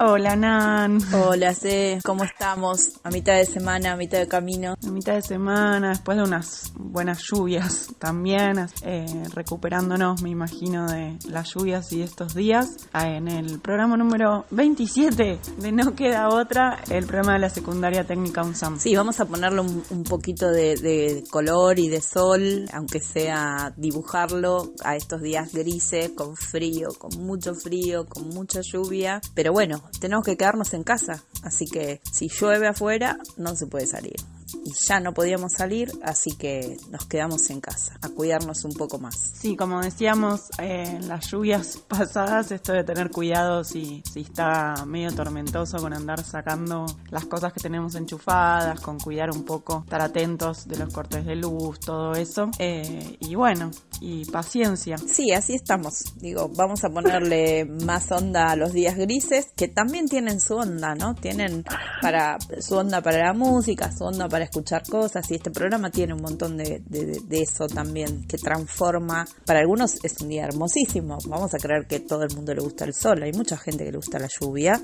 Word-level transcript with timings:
Hola 0.00 0.36
Nan. 0.36 0.98
Hola 1.12 1.54
C, 1.54 1.98
¿cómo 2.02 2.24
estamos? 2.24 2.92
A 3.02 3.10
mitad 3.10 3.34
de 3.34 3.44
semana, 3.44 3.92
a 3.92 3.96
mitad 3.96 4.18
de 4.18 4.26
camino. 4.26 4.74
A 4.82 4.90
mitad 4.90 5.14
de 5.14 5.22
semana, 5.22 5.90
después 5.90 6.16
de 6.16 6.24
unas 6.24 6.72
buenas 6.76 7.22
lluvias 7.22 7.88
también, 7.98 8.66
eh, 8.82 9.22
recuperándonos, 9.34 10.22
me 10.22 10.30
imagino, 10.30 10.86
de 10.90 11.18
las 11.28 11.52
lluvias 11.54 11.92
y 11.92 12.02
estos 12.02 12.34
días. 12.34 12.88
Ah, 12.92 13.08
en 13.08 13.28
el 13.28 13.60
programa 13.60 13.96
número 13.96 14.46
27 14.50 15.38
de 15.58 15.72
No 15.72 15.94
Queda 15.94 16.28
Otra, 16.28 16.78
el 16.88 17.04
programa 17.04 17.34
de 17.34 17.40
la 17.40 17.50
secundaria 17.50 18.04
técnica 18.04 18.42
UNSAM. 18.42 18.78
Sí, 18.78 18.96
vamos 18.96 19.20
a 19.20 19.26
ponerle 19.26 19.60
un, 19.60 19.84
un 19.90 20.04
poquito 20.04 20.48
de, 20.50 20.76
de 20.76 21.24
color 21.30 21.78
y 21.78 21.88
de 21.88 22.00
sol, 22.00 22.66
aunque 22.72 23.00
sea 23.00 23.74
dibujarlo 23.76 24.72
a 24.84 24.96
estos 24.96 25.20
días 25.20 25.52
grises, 25.52 26.10
con 26.10 26.34
frío, 26.34 26.88
con 26.98 27.22
mucho 27.24 27.54
frío, 27.54 28.06
con 28.06 28.28
mucha 28.28 28.60
lluvia. 28.62 29.20
Pero 29.34 29.52
bueno, 29.52 29.81
tenemos 30.00 30.24
que 30.24 30.36
quedarnos 30.36 30.74
en 30.74 30.84
casa, 30.84 31.22
así 31.42 31.66
que 31.66 32.00
si 32.10 32.28
llueve 32.28 32.66
afuera 32.66 33.18
no 33.36 33.56
se 33.56 33.66
puede 33.66 33.86
salir 33.86 34.16
y 34.64 34.72
ya 34.86 35.00
no 35.00 35.12
podíamos 35.12 35.52
salir, 35.52 35.90
así 36.02 36.32
que 36.36 36.76
nos 36.90 37.06
quedamos 37.06 37.50
en 37.50 37.60
casa 37.60 37.98
a 38.02 38.08
cuidarnos 38.08 38.64
un 38.64 38.72
poco 38.74 38.98
más. 38.98 39.32
Sí, 39.34 39.56
como 39.56 39.80
decíamos 39.80 40.50
eh, 40.58 40.96
en 40.96 41.08
las 41.08 41.30
lluvias 41.30 41.78
pasadas, 41.88 42.52
esto 42.52 42.72
de 42.72 42.84
tener 42.84 43.10
cuidado 43.10 43.64
si, 43.64 44.02
si 44.12 44.20
está 44.20 44.84
medio 44.86 45.12
tormentoso 45.14 45.78
con 45.78 45.92
andar 45.92 46.22
sacando 46.24 46.86
las 47.10 47.26
cosas 47.26 47.52
que 47.52 47.60
tenemos 47.60 47.94
enchufadas, 47.94 48.80
con 48.80 48.98
cuidar 48.98 49.30
un 49.30 49.44
poco, 49.44 49.82
estar 49.84 50.00
atentos 50.00 50.66
de 50.66 50.78
los 50.78 50.92
cortes 50.92 51.24
de 51.24 51.36
luz, 51.36 51.80
todo 51.80 52.12
eso. 52.14 52.50
Eh, 52.58 53.16
y 53.20 53.34
bueno, 53.34 53.70
y 54.00 54.24
paciencia. 54.26 54.98
Sí, 54.98 55.32
así 55.32 55.54
estamos. 55.54 56.16
Digo, 56.16 56.50
vamos 56.54 56.84
a 56.84 56.90
ponerle 56.90 57.64
más 57.86 58.10
onda 58.10 58.50
a 58.50 58.56
los 58.56 58.72
días 58.72 58.96
grises, 58.96 59.52
que 59.56 59.68
también 59.68 60.08
tienen 60.08 60.40
su 60.40 60.56
onda, 60.56 60.94
¿no? 60.94 61.14
Tienen 61.14 61.64
para 62.00 62.38
su 62.60 62.76
onda 62.76 63.00
para 63.00 63.18
la 63.18 63.32
música, 63.32 63.92
su 63.92 64.04
onda 64.04 64.28
para 64.28 64.41
escuchar 64.44 64.82
cosas 64.88 65.30
y 65.30 65.34
este 65.34 65.50
programa 65.50 65.90
tiene 65.90 66.14
un 66.14 66.22
montón 66.22 66.56
de, 66.56 66.82
eso 67.30 67.66
también 67.66 68.26
que 68.26 68.36
transforma. 68.36 69.26
Para 69.46 69.60
algunos 69.60 70.04
es 70.04 70.20
un 70.20 70.28
día 70.28 70.44
hermosísimo, 70.44 71.18
vamos 71.26 71.54
a 71.54 71.58
creer 71.58 71.86
que 71.86 72.00
todo 72.00 72.22
el 72.24 72.34
mundo 72.34 72.54
le 72.54 72.62
gusta 72.62 72.84
el 72.84 72.94
sol, 72.94 73.22
hay 73.22 73.32
mucha 73.32 73.56
gente 73.56 73.84
que 73.84 73.92
le 73.92 73.98
gusta 73.98 74.18
la 74.18 74.28
lluvia, 74.28 74.80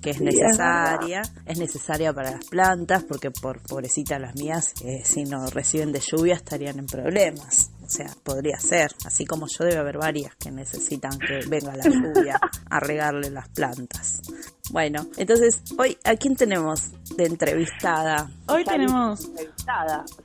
que 0.00 0.10
es 0.10 0.20
necesaria, 0.20 1.22
es 1.46 1.58
necesaria 1.58 2.12
para 2.12 2.32
las 2.32 2.44
plantas 2.46 3.04
porque 3.04 3.30
por 3.30 3.60
pobrecita 3.62 4.18
las 4.18 4.34
mías, 4.34 4.74
eh, 4.84 5.02
si 5.04 5.24
no 5.24 5.46
reciben 5.46 5.92
de 5.92 6.00
lluvia 6.00 6.34
estarían 6.34 6.78
en 6.78 6.86
problemas. 6.86 7.70
O 7.84 7.94
sea, 7.94 8.06
podría 8.22 8.58
ser, 8.58 8.90
así 9.04 9.26
como 9.26 9.46
yo 9.48 9.64
debe 9.64 9.78
haber 9.78 9.98
varias 9.98 10.34
que 10.36 10.50
necesitan 10.50 11.18
que 11.18 11.46
venga 11.46 11.76
la 11.76 11.84
lluvia 11.84 12.40
a 12.70 12.80
regarle 12.80 13.28
las 13.28 13.48
plantas. 13.50 14.22
Bueno, 14.72 15.06
entonces 15.18 15.62
hoy 15.76 15.98
a 16.02 16.16
quién 16.16 16.34
tenemos 16.34 16.92
de 17.14 17.26
entrevistada. 17.26 18.30
Hoy 18.48 18.64
tenemos 18.64 19.30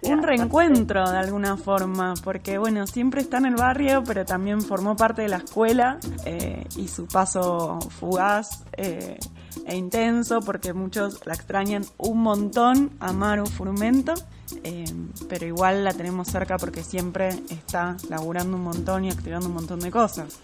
un 0.03 0.23
reencuentro 0.23 1.03
de 1.11 1.17
alguna 1.17 1.57
forma, 1.57 2.13
porque 2.23 2.57
bueno, 2.57 2.87
siempre 2.87 3.19
está 3.19 3.39
en 3.39 3.47
el 3.47 3.55
barrio, 3.55 4.03
pero 4.05 4.23
también 4.23 4.61
formó 4.61 4.95
parte 4.95 5.23
de 5.23 5.27
la 5.27 5.37
escuela 5.37 5.99
eh, 6.23 6.65
y 6.77 6.87
su 6.87 7.07
paso 7.07 7.79
fugaz 7.99 8.63
eh, 8.77 9.19
e 9.65 9.75
intenso, 9.75 10.39
porque 10.39 10.71
muchos 10.71 11.25
la 11.25 11.33
extrañan 11.33 11.83
un 11.97 12.21
montón 12.21 12.91
a 13.01 13.11
Maru 13.11 13.47
Furmento. 13.47 14.13
Eh, 14.63 14.85
pero 15.27 15.45
igual 15.45 15.83
la 15.83 15.91
tenemos 15.91 16.29
cerca 16.29 16.55
porque 16.55 16.85
siempre 16.85 17.29
está 17.49 17.97
laburando 18.07 18.55
un 18.55 18.63
montón 18.63 19.03
y 19.03 19.11
activando 19.11 19.47
un 19.47 19.55
montón 19.55 19.81
de 19.81 19.91
cosas. 19.91 20.39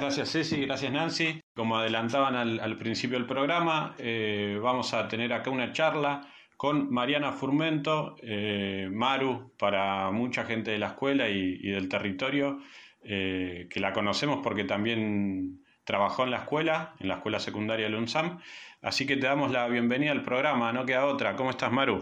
Gracias 0.00 0.30
Ceci, 0.30 0.64
gracias 0.64 0.92
Nancy. 0.92 1.40
Como 1.54 1.76
adelantaban 1.76 2.36
al, 2.36 2.78
principio 2.78 3.18
del 3.18 3.26
programa, 3.26 3.94
eh, 3.98 4.58
vamos 4.62 4.94
a 4.94 5.08
tener 5.08 5.32
acá 5.32 5.50
una 5.50 5.72
charla 5.72 6.20
con 6.56 6.92
Mariana 6.92 7.32
Furmento, 7.32 8.16
eh, 8.22 8.88
Maru, 8.90 9.54
para 9.58 10.10
mucha 10.10 10.44
gente 10.44 10.70
de 10.70 10.78
la 10.78 10.88
escuela 10.88 11.28
y, 11.28 11.70
del 11.70 11.88
territorio, 11.88 12.60
eh, 13.02 13.68
que 13.70 13.80
la 13.80 13.92
conocemos 13.92 14.40
porque 14.42 14.64
también 14.64 15.64
trabajó 15.84 16.24
en 16.24 16.30
la 16.30 16.38
escuela, 16.38 16.94
en 17.00 17.08
la 17.08 17.14
escuela 17.14 17.40
secundaria 17.40 17.88
de 17.88 17.96
UNSAM. 17.96 18.40
Así 18.82 19.06
que 19.06 19.16
te 19.16 19.26
damos 19.26 19.50
la 19.50 19.66
bienvenida 19.66 20.12
al 20.12 20.22
programa, 20.22 20.72
no 20.72 20.86
queda 20.86 21.06
otra. 21.06 21.34
¿Cómo 21.34 21.50
estás, 21.50 21.72
Maru? 21.72 21.94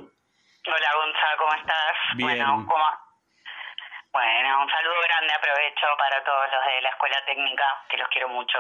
Hola, 0.67 0.91
Gonzalo, 0.97 1.37
¿cómo 1.39 1.55
estás? 1.55 2.17
Bien. 2.17 2.29
Bueno, 2.29 2.67
¿cómo, 2.69 2.85
bueno, 4.17 4.63
un 4.63 4.71
saludo 4.71 4.97
grande, 5.03 5.35
aprovecho 5.35 5.87
para 5.99 6.25
todos 6.25 6.47
los 6.51 6.65
de 6.65 6.81
la 6.81 6.89
Escuela 6.89 7.23
Técnica, 7.27 7.85
que 7.91 7.99
los 7.99 8.09
quiero 8.09 8.29
mucho. 8.31 8.59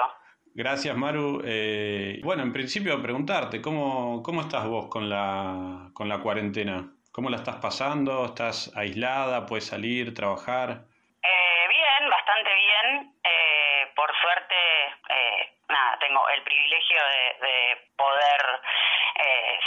Gracias, 0.54 0.94
Maru. 0.94 1.40
Eh, 1.46 2.20
bueno, 2.22 2.42
en 2.42 2.52
principio 2.52 3.00
preguntarte, 3.00 3.62
¿cómo, 3.62 4.22
¿cómo 4.22 4.42
estás 4.42 4.66
vos 4.66 4.88
con 4.90 5.08
la, 5.08 5.88
con 5.94 6.10
la 6.10 6.18
cuarentena? 6.18 6.84
¿Cómo 7.10 7.30
la 7.30 7.38
estás 7.38 7.56
pasando? 7.56 8.26
¿Estás 8.26 8.70
aislada? 8.76 9.46
¿Puedes 9.46 9.66
salir, 9.66 10.12
trabajar? 10.12 10.84
Eh, 11.22 11.64
bien, 11.68 12.10
bastante 12.10 12.50
bien. 12.54 13.14
Eh, 13.24 13.92
por 13.96 14.12
suerte, 14.20 14.56
nada, 15.70 15.98
tengo 15.98 16.20
el 16.36 16.42
privilegio 16.42 17.00
de, 17.00 17.46
de 17.46 17.56
poder 17.96 18.42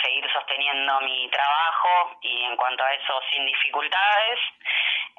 seguir 0.04 0.24
sosteniendo 0.32 1.02
mi 1.02 1.28
trabajo 1.32 2.18
y 2.22 2.44
en 2.46 2.56
cuanto 2.56 2.84
a 2.84 2.94
eso 2.94 3.14
sin 3.32 3.46
dificultades. 3.48 4.40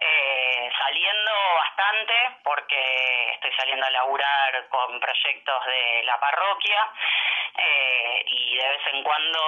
Eh, 0.00 0.70
saliendo 0.78 1.32
bastante 1.56 2.14
porque 2.42 3.30
estoy 3.34 3.52
saliendo 3.52 3.86
a 3.86 3.90
laburar 3.90 4.68
con 4.68 4.98
proyectos 4.98 5.66
de 5.66 6.02
la 6.04 6.18
parroquia 6.18 6.90
eh, 7.58 8.24
y 8.26 8.56
de 8.56 8.68
vez 8.68 8.80
en 8.92 9.02
cuando 9.02 9.38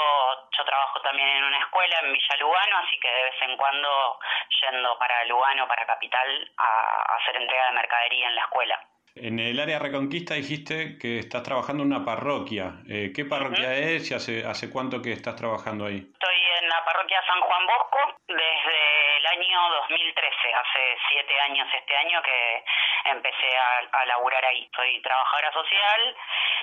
yo 0.56 0.64
trabajo 0.64 1.00
también 1.00 1.28
en 1.28 1.44
una 1.44 1.58
escuela 1.58 1.96
en 2.02 2.12
Villa 2.12 2.36
Lugano, 2.40 2.78
así 2.78 2.98
que 3.00 3.08
de 3.08 3.22
vez 3.24 3.42
en 3.42 3.56
cuando 3.56 4.18
yendo 4.60 4.98
para 4.98 5.24
Lugano, 5.24 5.66
para 5.66 5.86
Capital, 5.86 6.52
a, 6.58 7.16
hacer 7.16 7.36
entrega 7.36 7.68
de 7.68 7.74
mercadería 7.74 8.28
en 8.28 8.34
la 8.34 8.42
escuela. 8.42 8.80
En 9.14 9.38
el 9.38 9.60
área 9.60 9.78
Reconquista 9.78 10.34
dijiste 10.34 10.96
que 10.98 11.18
estás 11.18 11.42
trabajando 11.42 11.82
en 11.82 11.92
una 11.92 12.04
parroquia. 12.04 12.80
Eh, 12.88 13.12
¿Qué 13.14 13.26
parroquia 13.26 13.74
es 13.74 14.10
y 14.10 14.14
hace, 14.14 14.44
hace 14.46 14.70
cuánto 14.70 15.02
que 15.02 15.12
estás 15.12 15.36
trabajando 15.36 15.84
ahí? 15.84 15.98
Estoy 15.98 16.36
en 16.62 16.68
la 16.68 16.82
parroquia 16.84 17.20
San 17.26 17.40
Juan 17.40 17.66
Bosco 17.66 17.98
desde 18.28 18.91
el 19.22 19.38
año 19.38 19.70
2013, 19.88 20.54
hace 20.54 20.98
siete 21.08 21.40
años 21.42 21.68
este 21.72 21.96
año 21.96 22.20
que 22.22 22.64
empecé 23.12 23.56
a, 23.56 23.98
a 23.98 24.06
laburar 24.06 24.44
ahí. 24.44 24.68
Soy 24.74 25.00
trabajadora 25.02 25.52
social 25.52 26.16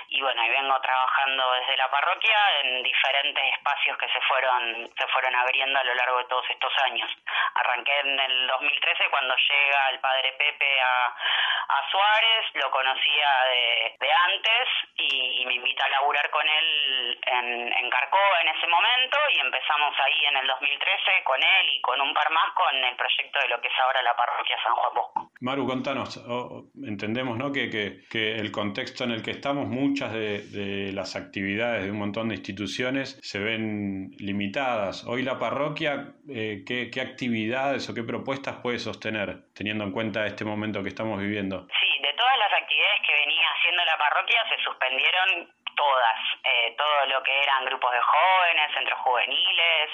y 0.08 0.20
bueno, 0.20 0.44
y 0.44 0.48
vengo 0.50 0.80
trabajando 0.80 1.52
desde 1.52 1.76
la 1.76 1.90
parroquia 1.90 2.36
en 2.62 2.82
diferentes 2.82 3.44
espacios 3.54 3.96
que 3.96 4.08
se 4.08 4.20
fueron 4.22 4.90
se 4.98 5.06
fueron 5.08 5.34
abriendo 5.36 5.78
a 5.78 5.84
lo 5.84 5.94
largo 5.94 6.18
de 6.18 6.24
todos 6.24 6.50
estos 6.50 6.72
años. 6.84 7.10
Arranqué 7.54 8.00
en 8.00 8.18
el 8.18 8.46
2013 8.48 9.10
cuando 9.10 9.34
llega 9.36 9.88
el 9.90 10.00
padre 10.00 10.32
Pepe 10.32 10.80
a, 10.80 11.14
Suárez, 11.90 12.46
lo 12.54 12.70
conocía 12.70 13.28
de, 13.46 14.12
antes 14.26 14.68
y, 14.96 15.44
me 15.46 15.54
invita 15.54 15.84
a 15.86 15.88
laburar 15.88 16.30
con 16.30 16.46
él 16.46 17.18
en, 17.26 17.72
en 17.72 17.90
en 18.42 18.48
ese 18.48 18.66
momento 18.66 19.18
y 19.34 19.40
empezamos 19.40 19.94
ahí 19.98 20.24
en 20.30 20.36
el 20.36 20.46
2013 20.46 21.24
con 21.24 21.42
él 21.42 21.68
y 21.74 21.80
con 21.80 22.00
un 22.00 22.14
par 22.14 22.30
más 22.30 22.52
con 22.54 22.74
el 22.76 22.96
proyecto 22.96 23.40
de 23.40 23.48
lo 23.48 23.60
que 23.60 23.68
es 23.68 23.74
ahora 23.78 24.02
la 24.02 24.16
parroquia 24.16 24.56
San 24.62 24.74
Juan 24.74 24.94
Bosco. 24.94 25.30
Maru, 25.40 25.66
contanos, 25.66 26.16
entendemos 26.86 27.38
¿no? 27.38 27.52
que, 27.52 27.70
que, 27.70 28.00
que, 28.10 28.36
el 28.36 28.50
contexto 28.50 29.04
en 29.04 29.12
el 29.12 29.22
que 29.22 29.30
estamos, 29.30 29.68
muchas 29.68 30.12
de, 30.12 30.42
de, 30.48 30.92
las 30.92 31.16
actividades 31.16 31.84
de 31.84 31.90
un 31.90 31.98
montón 31.98 32.28
de 32.28 32.36
instituciones 32.36 33.18
se 33.22 33.38
ven 33.38 34.10
limitadas. 34.18 35.04
Hoy 35.06 35.22
la 35.22 35.38
parroquia, 35.38 36.14
eh, 36.28 36.62
¿qué, 36.66 36.90
¿qué 36.90 37.00
actividades 37.00 37.88
o 37.88 37.94
qué 37.94 38.02
propuestas 38.02 38.56
puede 38.56 38.78
sostener, 38.78 39.44
teniendo 39.54 39.84
en 39.84 39.92
cuenta 39.92 40.26
este 40.26 40.44
momento 40.44 40.82
que 40.82 40.88
estamos 40.88 41.20
viviendo? 41.20 41.66
Sí, 41.80 42.02
de 42.02 42.12
todas 42.14 42.38
las 42.38 42.52
actividades 42.60 43.00
que 43.06 43.12
venía 43.26 43.46
haciendo 43.58 43.84
la 43.84 43.98
parroquia 43.98 44.42
se 44.48 44.62
suspendieron 44.62 45.50
todas, 45.76 46.20
eh, 46.44 46.74
todo 46.76 47.06
lo 47.08 47.22
que 47.22 47.32
eran 47.42 47.64
grupos 47.64 47.90
de 47.92 48.00
jóvenes, 48.00 48.74
centros 48.74 48.98
juveniles 49.00 49.88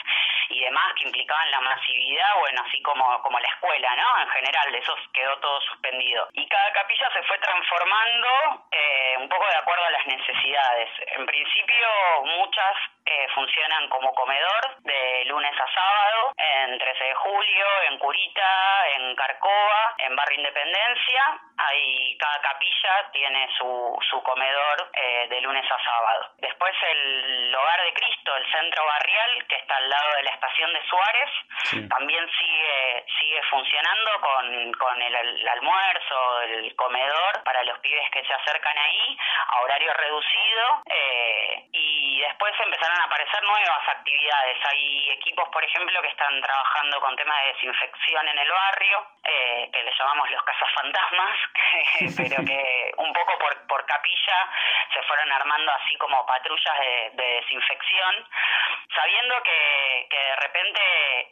y 0.49 0.61
demás 0.61 0.93
que 0.97 1.05
implicaban 1.05 1.51
la 1.51 1.61
masividad, 1.61 2.39
bueno, 2.41 2.63
así 2.67 2.81
como, 2.83 3.23
como 3.23 3.39
la 3.39 3.49
escuela, 3.49 3.97
¿no? 3.97 4.23
En 4.23 4.29
general, 4.31 4.73
de 4.73 4.79
eso 4.79 4.95
quedó 5.13 5.37
todo 5.39 5.61
suspendido. 5.63 6.29
Y 6.33 6.47
cada 6.49 6.73
capilla 6.73 7.11
se 7.13 7.23
fue 7.25 7.39
transformando 7.39 8.29
eh, 8.71 9.15
un 9.19 9.29
poco 9.29 9.47
de 9.47 9.57
acuerdo 9.57 9.85
a 9.85 9.91
las 9.91 10.07
necesidades. 10.07 10.91
En 11.19 11.27
principio, 11.27 11.89
muchas 12.25 12.77
eh, 13.07 13.29
funcionan 13.35 13.89
como 13.89 14.13
comedor 14.15 14.77
de 14.83 15.25
lunes 15.27 15.55
a 15.55 15.73
sábado, 15.73 16.33
en 16.37 16.79
13 16.79 17.05
de 17.05 17.15
julio, 17.15 17.67
en 17.89 17.99
Curita, 17.99 18.89
en 18.97 19.15
Carcova, 19.15 19.95
en 19.99 20.17
Barrio 20.17 20.39
Independencia. 20.39 21.41
Ahí 21.59 22.17
cada 22.19 22.41
capilla 22.43 23.11
tiene 23.13 23.49
su, 23.57 23.99
su 24.11 24.23
comedor 24.23 24.91
eh, 24.93 25.27
de 25.31 25.41
lunes 25.41 25.65
a 25.71 25.85
sábado. 25.85 26.31
Después 26.39 26.75
el 26.83 27.55
Hogar 27.55 27.83
de 27.85 27.95
Cristo, 27.95 28.37
el 28.37 28.51
centro 28.51 28.85
barrial, 28.85 29.47
que 29.49 29.57
está 29.57 29.77
al 29.77 29.89
lado 29.89 30.17
de 30.17 30.23
la 30.25 30.31
estación 30.33 30.73
de 30.73 30.83
Suárez, 30.89 31.31
también 31.89 32.29
sigue, 32.39 33.05
sigue 33.19 33.43
funcionando 33.51 34.11
con, 34.21 34.73
con 34.75 35.03
el, 35.03 35.15
el, 35.15 35.49
almuerzo, 35.49 36.43
el 36.43 36.75
comedor 36.77 37.43
para 37.45 37.63
los 37.65 37.79
pibes 37.79 38.11
que 38.11 38.25
se 38.25 38.33
acercan 38.33 38.77
ahí, 38.79 39.19
a 39.49 39.63
horario 39.63 39.93
reducido. 39.95 40.83
Eh, 40.87 41.69
y 41.73 41.96
después 42.21 42.55
empezaron 42.61 43.01
a 43.01 43.05
aparecer 43.05 43.43
nuevas 43.43 43.89
actividades. 43.89 44.57
Hay 44.71 45.11
equipos, 45.11 45.49
por 45.51 45.65
ejemplo, 45.65 46.01
que 46.03 46.09
están 46.09 46.41
trabajando 46.41 47.01
con 47.01 47.17
temas 47.17 47.43
de 47.43 47.53
desinfección 47.53 48.29
en 48.29 48.39
el 48.39 48.51
barrio, 48.51 49.07
eh, 49.25 49.71
que 49.73 49.83
le 49.83 49.93
llamamos 49.99 50.31
los 50.31 50.43
casas 50.43 50.69
fantasmas, 50.75 51.39
pero 52.17 52.45
que 52.45 52.93
un 52.97 53.13
poco 53.13 53.39
por, 53.39 53.67
por 53.67 53.87
capilla 53.87 54.49
se 54.93 55.03
fueron 55.03 55.33
armando 55.33 55.73
así 55.73 55.97
como 55.97 56.25
patrullas 56.27 56.79
de, 56.81 57.11
de 57.15 57.27
desinfección, 57.41 58.29
sabiendo 58.95 59.43
que, 59.43 60.07
que, 60.11 60.19
de 60.19 60.37
repente 60.37 60.81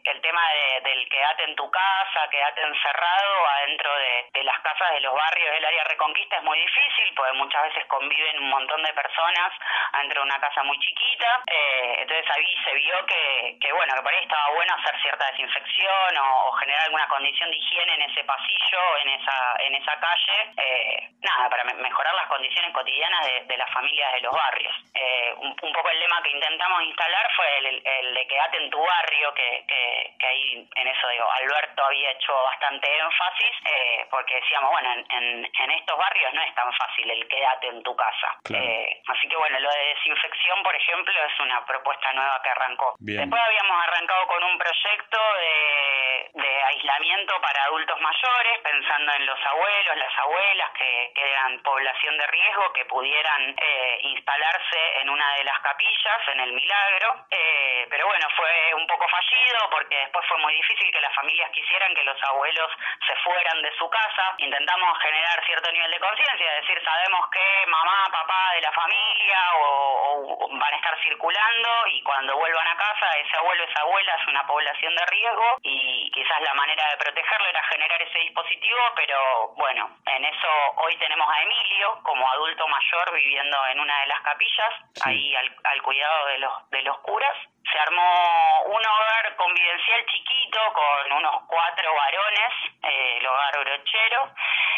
el 0.05 0.21
tema 0.21 0.43
de, 0.53 0.81
del 0.91 1.09
quedate 1.09 1.45
en 1.45 1.57
tu 1.57 1.71
casa, 1.71 2.29
quedate 2.31 2.63
encerrado 2.63 3.49
adentro 3.49 3.95
de, 3.97 4.27
de 4.35 4.45
las 4.45 4.59
casas 4.61 4.93
de 4.93 5.01
los 5.01 5.15
barrios 5.15 5.51
del 5.55 5.65
área 5.65 5.85
Reconquista 5.85 6.37
es 6.37 6.43
muy 6.43 6.59
difícil, 6.59 7.15
porque 7.15 7.33
muchas 7.33 7.63
veces 7.65 7.85
conviven 7.87 8.39
un 8.39 8.51
montón 8.51 8.83
de 8.83 8.93
personas 8.93 9.53
adentro 9.93 10.23
de 10.23 10.27
una 10.27 10.41
casa 10.41 10.63
muy 10.63 10.74
chiquita. 10.79 11.43
Eh, 11.47 11.97
entonces 12.01 12.27
ahí 12.37 12.55
se 12.65 12.75
vio 12.75 13.07
que, 13.07 13.57
que, 13.61 13.73
bueno, 13.73 13.95
que 13.95 14.03
por 14.03 14.13
ahí 14.13 14.23
estaba 14.23 14.51
bueno 14.55 14.75
hacer 14.75 15.01
cierta 15.03 15.27
desinfección 15.31 16.19
o, 16.19 16.49
o, 16.49 16.53
generar 16.53 16.83
alguna 16.85 17.07
condición 17.09 17.51
de 17.51 17.57
higiene 17.57 17.95
en 17.95 18.03
ese 18.03 18.25
pasillo, 18.25 18.81
en 19.03 19.09
esa, 19.21 19.57
en 19.61 19.75
esa 19.75 20.01
calle, 20.01 20.37
eh, 20.57 21.09
nada, 21.23 21.49
para 21.51 21.65
me 21.65 21.75
mejorar 21.75 22.15
las 22.15 22.27
condiciones 22.27 22.73
cotidianas 22.73 23.27
de, 23.27 23.41
de, 23.45 23.57
las 23.57 23.71
familias 23.71 24.13
de 24.13 24.21
los 24.21 24.33
barrios. 24.33 24.75
Eh, 24.95 25.35
un, 25.39 25.55
un, 25.63 25.73
poco 25.73 25.91
el 25.91 26.01
lema 26.01 26.23
que 26.23 26.31
intentamos 26.31 26.83
instalar 26.83 27.31
fue 27.37 27.59
el, 27.59 27.83
el 27.85 28.15
de 28.15 28.27
quedate 28.27 28.57
en 28.59 28.71
tu 28.71 28.79
barrio, 28.79 29.35
que, 29.35 29.65
que, 29.69 30.15
que, 30.19 30.27
ahí 30.27 30.69
en 30.75 30.89
eso 30.89 31.09
digo, 31.09 31.31
Alberto 31.31 31.85
había 31.85 32.11
hecho 32.11 32.35
bastante 32.45 32.89
énfasis, 32.99 33.55
eh, 33.65 34.07
porque 34.11 34.35
decíamos, 34.35 34.71
bueno, 34.71 34.93
en, 34.93 35.07
en, 35.11 35.45
en, 35.45 35.71
estos 35.71 35.99
barrios 35.99 36.33
no 36.35 36.43
es 36.43 36.55
tan 36.55 36.73
fácil 36.73 37.11
el 37.11 37.29
quedate 37.29 37.69
en 37.69 37.83
tu 37.83 37.95
casa. 37.95 38.29
Claro. 38.45 38.65
así 39.09 39.29
que 39.29 39.37
bueno, 39.37 39.59
lo 39.61 39.71
de 39.71 39.95
desinfección, 39.95 40.63
por 40.65 40.75
ejemplo, 40.75 41.15
es 41.29 41.41
una 41.41 41.65
propuesta 41.67 42.13
nueva 42.15 42.41
que 42.43 42.51
arrancó. 42.51 42.97
Bien. 42.99 43.21
Después 43.21 43.41
habíamos 43.41 43.77
arrancado 43.85 44.27
con 44.27 44.43
un 44.43 44.59
proyecto 44.59 45.21
de, 45.39 46.14
de, 46.35 46.63
aislamiento 46.65 47.41
para 47.41 47.65
adultos 47.65 48.01
mayores, 48.01 48.59
pensando 48.63 49.13
en 49.15 49.27
los 49.27 49.39
abuelos, 49.47 49.97
las 49.97 50.19
abuelas 50.19 50.71
que, 50.77 51.13
que 51.15 51.31
eran 51.31 51.63
población 51.63 52.19
de 52.19 52.27
riesgo, 52.27 52.73
que 52.73 52.85
pudieran 52.87 53.55
eh, 53.57 53.99
instalarse 54.03 55.01
en 55.01 55.11
una 55.11 55.35
de 55.35 55.45
las 55.45 55.59
capillas, 55.61 56.29
en 56.33 56.41
el 56.41 56.53
Milagro. 56.53 57.27
Eh, 57.31 57.87
pero 57.89 58.07
bueno, 58.07 58.27
fue 58.37 58.75
un 58.75 58.87
poco 58.87 59.07
fallido 59.09 59.71
porque 59.71 59.97
después 59.97 60.27
fue 60.27 60.39
muy 60.39 60.55
difícil 60.55 60.91
que 60.93 61.01
las 61.01 61.15
familias 61.15 61.51
quisieran 61.51 61.95
que 61.95 62.05
los 62.05 62.23
abuelos 62.25 62.71
se 63.07 63.17
fueran 63.17 63.63
de 63.63 63.73
su 63.79 63.89
casa. 63.89 64.35
Intentamos 64.39 64.99
generar 65.01 65.45
cierto 65.47 65.71
nivel 65.73 65.91
de 65.91 66.01
conciencia, 66.01 66.55
es 66.55 66.67
decir, 66.67 66.83
sabemos 66.85 67.31
que 67.31 67.67
mamá, 67.67 68.07
papá 68.11 68.53
de 68.55 68.61
la 68.63 68.73
familia 68.73 69.39
o, 69.57 70.45
o 70.45 70.49
van 70.49 70.75
a 70.75 70.77
estar 70.77 70.99
circulando 71.03 71.69
y 71.89 72.03
cuando 72.03 72.37
vuelvan 72.37 72.69
a 72.69 72.77
casa 72.77 73.07
ese 73.19 73.37
abuelo, 73.39 73.65
esa 73.65 73.81
abuela 73.81 74.15
es 74.21 74.29
una 74.29 74.47
población 74.47 74.95
de 74.95 75.07
riesgo 75.07 75.59
y 75.63 76.11
quizás 76.25 76.41
la 76.41 76.55
manera 76.55 76.85
de 76.91 76.97
protegerlo 76.97 77.49
era 77.49 77.63
generar 77.71 78.01
ese 78.03 78.19
dispositivo, 78.19 78.81
pero 78.97 79.49
bueno, 79.57 79.91
en 80.07 80.25
eso 80.25 80.49
hoy 80.77 80.97
tenemos 80.97 81.27
a 81.29 81.43
Emilio 81.43 81.99
como 82.03 82.27
adulto 82.31 82.67
mayor 82.67 83.13
viviendo 83.15 83.59
en 83.67 83.81
una 83.81 84.01
de 84.01 84.07
las 84.07 84.21
capillas, 84.23 84.73
sí. 84.95 85.03
ahí 85.05 85.37
al, 85.37 85.57
al, 85.65 85.83
cuidado 85.83 86.27
de 86.27 86.39
los, 86.39 86.71
de 86.71 86.83
los 86.83 86.99
curas. 87.01 87.37
Se 87.71 87.79
armó 87.79 88.63
un 88.67 88.87
hogar 88.87 89.37
convivencial 89.37 90.07
chiquito 90.07 90.61
con 90.73 91.13
unos 91.13 91.43
cuatro 91.47 91.95
varones, 91.95 92.53
eh, 92.83 93.19
el 93.19 93.27
hogar 93.27 93.59
brochero, 93.61 94.31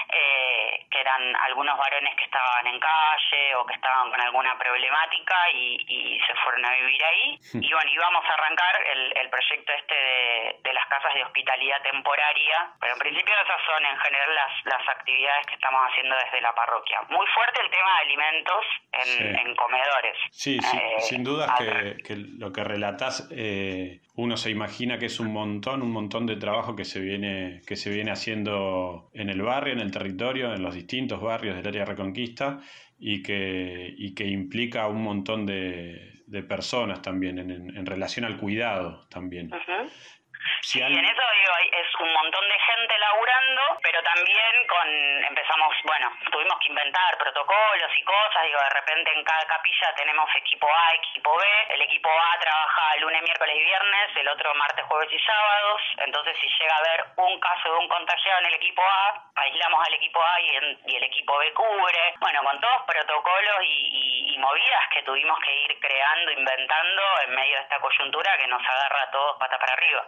eh, 0.09 0.87
que 0.91 1.01
eran 1.01 1.35
algunos 1.37 1.77
varones 1.77 2.15
que 2.17 2.25
estaban 2.25 2.67
en 2.67 2.79
calle 2.79 3.55
o 3.57 3.67
que 3.67 3.75
estaban 3.75 4.11
con 4.11 4.21
alguna 4.21 4.57
problemática 4.57 5.51
y, 5.51 5.77
y 5.89 6.21
se 6.21 6.35
fueron 6.37 6.65
a 6.65 6.71
vivir 6.75 7.05
ahí. 7.05 7.39
y 7.55 7.73
bueno, 7.73 7.91
íbamos 7.91 8.25
a 8.25 8.35
arrancar 8.35 8.87
el, 8.87 9.19
el 9.19 9.31
proyecto 9.31 9.73
este 9.73 9.95
de, 9.95 10.57
de, 10.63 10.73
las 10.73 10.87
casas 10.87 11.13
de 11.15 11.23
hospitalidad 11.37 11.83
temporaria, 11.83 12.73
pero 12.81 12.95
en 12.95 12.99
principio 12.99 13.35
esas 13.45 13.61
son 13.67 13.85
en 13.85 13.97
general 13.99 14.31
las, 14.35 14.53
las 14.65 14.89
actividades 14.97 15.47
que 15.47 15.55
estamos 15.55 15.81
haciendo 15.91 16.15
desde 16.25 16.41
la 16.41 16.55
parroquia. 16.55 16.99
Muy 17.11 17.27
fuerte 17.35 17.61
el 17.63 17.71
tema 17.71 17.91
de 17.93 18.01
alimentos 18.09 18.65
en, 18.93 19.05
Sí. 19.05 19.49
en 19.49 19.55
comedores. 19.55 20.17
Sí, 20.31 20.59
sí, 20.61 20.77
Eh, 20.77 21.01
sin 21.01 21.25
dudas 21.25 21.51
a- 21.51 21.55
que, 21.57 21.97
que 22.03 22.17
lo 22.17 22.53
que 22.53 22.65
relatás, 22.65 23.29
eh, 23.31 24.01
uno 24.17 24.37
se 24.37 24.51
imagina 24.51 24.99
que 24.99 25.07
es 25.07 25.21
un 25.21 25.33
montón, 25.33 25.83
un 25.83 25.93
montón 25.93 26.27
de 26.27 26.37
trabajo 26.37 26.75
que 26.75 26.85
se 26.85 27.01
viene, 27.01 27.61
que 27.67 27.77
se 27.77 27.91
viene 27.91 28.11
haciendo 28.13 29.11
en 29.13 29.29
el 29.29 29.43
barrio, 29.43 29.75
en 29.75 29.81
el 29.81 29.91
territorio, 29.91 30.55
en 30.55 30.63
los 30.63 30.75
distintos 30.75 31.21
barrios 31.21 31.57
del 31.57 31.67
área 31.69 31.85
Reconquista 31.85 32.61
y 32.99 33.23
que, 33.23 33.93
y 33.97 34.15
que 34.15 34.25
implica 34.25 34.87
un 34.89 35.03
montón 35.03 35.45
de, 35.45 36.13
de 36.27 36.43
personas 36.43 37.03
también 37.03 37.39
en, 37.39 37.51
en- 37.51 37.87
relación 37.87 38.25
al 38.25 38.39
cuidado 38.39 39.07
también. 39.11 39.53
Ujú. 39.53 39.89
Si 39.89 40.16
Sí, 40.61 40.83
al- 40.83 40.93
en 40.93 41.05
eso 41.05 41.23
digo, 41.35 41.53
hay- 41.57 41.71
es 41.73 41.95
un 42.01 42.13
montón 42.13 42.49
de 42.49 42.59
gente 42.59 42.99
laburando, 42.99 43.63
pero 43.83 44.03
también 44.03 44.67
con, 44.69 44.89
empezamos, 45.25 45.75
bueno, 45.85 46.13
tuvimos 46.31 46.59
que 46.61 46.69
inventar 46.69 47.17
protocolos 47.19 47.93
y 47.99 48.03
cosas, 48.05 48.43
digo, 48.45 48.61
de 48.61 48.71
repente 48.71 49.13
en 49.15 49.25
cada 49.25 49.47
capilla 49.47 49.95
tenemos 49.97 50.29
equipo 50.37 50.69
A, 50.69 50.95
equipo 50.95 51.37
B, 51.37 51.45
el 51.75 51.83
equipo 51.83 52.11
A 52.11 52.39
trabaja 52.41 52.97
lunes, 53.01 53.23
miércoles 53.23 53.55
y 53.57 53.65
viernes, 53.65 54.17
el 54.17 54.29
otro 54.29 54.55
martes, 54.55 54.85
jueves 54.87 55.13
y 55.13 55.19
sábados, 55.21 55.83
entonces 55.99 56.37
si 56.41 56.49
llega 56.59 56.75
a 56.75 56.79
haber 56.79 57.05
un 57.17 57.41
caso 57.41 57.71
de 57.73 57.79
un 57.79 57.89
contagiado 57.89 58.41
en 58.41 58.47
el 58.47 58.55
equipo 58.55 58.83
A, 58.83 59.23
aislamos 59.37 59.87
al 59.87 59.95
equipo 59.95 60.23
A 60.25 60.41
y, 60.41 60.49
en- 60.57 60.79
y 60.87 60.97
el 60.97 61.05
equipo 61.05 61.37
B 61.39 61.53
cubre, 61.53 62.15
bueno, 62.21 62.43
con 62.43 62.61
todos 62.61 62.83
protocolos 62.87 63.59
y, 63.63 63.89
y- 63.93 64.35
y 64.35 64.39
movidas 64.39 64.89
que 64.93 65.03
tuvimos 65.03 65.39
que 65.41 65.55
ir 65.55 65.79
creando, 65.81 66.31
inventando 66.33 67.03
en 67.27 67.35
medio 67.35 67.57
de 67.57 67.63
esta 67.63 67.79
coyuntura 67.81 68.37
que 68.39 68.47
nos 68.47 68.63
agarra 68.63 69.03
a 69.03 69.11
todos 69.11 69.37
pata 69.39 69.59
para 69.59 69.73
arriba. 69.75 70.07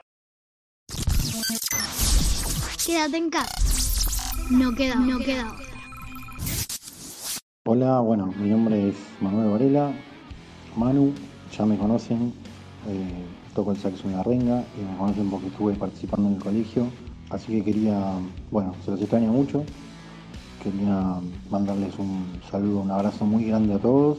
Quédate 2.88 3.18
en 3.18 3.28
casa. 3.28 3.50
No 4.48 4.74
queda, 4.74 4.94
no 4.94 5.18
queda 5.18 5.52
otra. 5.52 5.66
Hola, 7.66 8.00
bueno, 8.00 8.32
mi 8.40 8.48
nombre 8.48 8.88
es 8.88 8.96
Manuel 9.20 9.50
Varela, 9.50 9.92
Manu, 10.74 11.12
ya 11.54 11.66
me 11.66 11.76
conocen, 11.76 12.32
eh, 12.88 13.26
toco 13.54 13.72
el 13.72 13.76
saxo 13.76 14.08
en 14.08 14.16
la 14.16 14.22
renga 14.22 14.64
y 14.74 14.90
me 14.90 14.96
conocen 14.96 15.28
porque 15.28 15.48
estuve 15.48 15.74
participando 15.74 16.30
en 16.30 16.36
el 16.36 16.42
colegio, 16.42 16.86
así 17.28 17.52
que 17.52 17.62
quería, 17.62 18.14
bueno, 18.50 18.74
se 18.82 18.92
los 18.92 19.00
extraña 19.02 19.30
mucho 19.30 19.66
quería 20.64 21.20
mandarles 21.50 21.92
un 21.98 22.40
saludo, 22.50 22.80
un 22.80 22.90
abrazo 22.90 23.26
muy 23.26 23.44
grande 23.44 23.74
a 23.74 23.78
todos. 23.78 24.16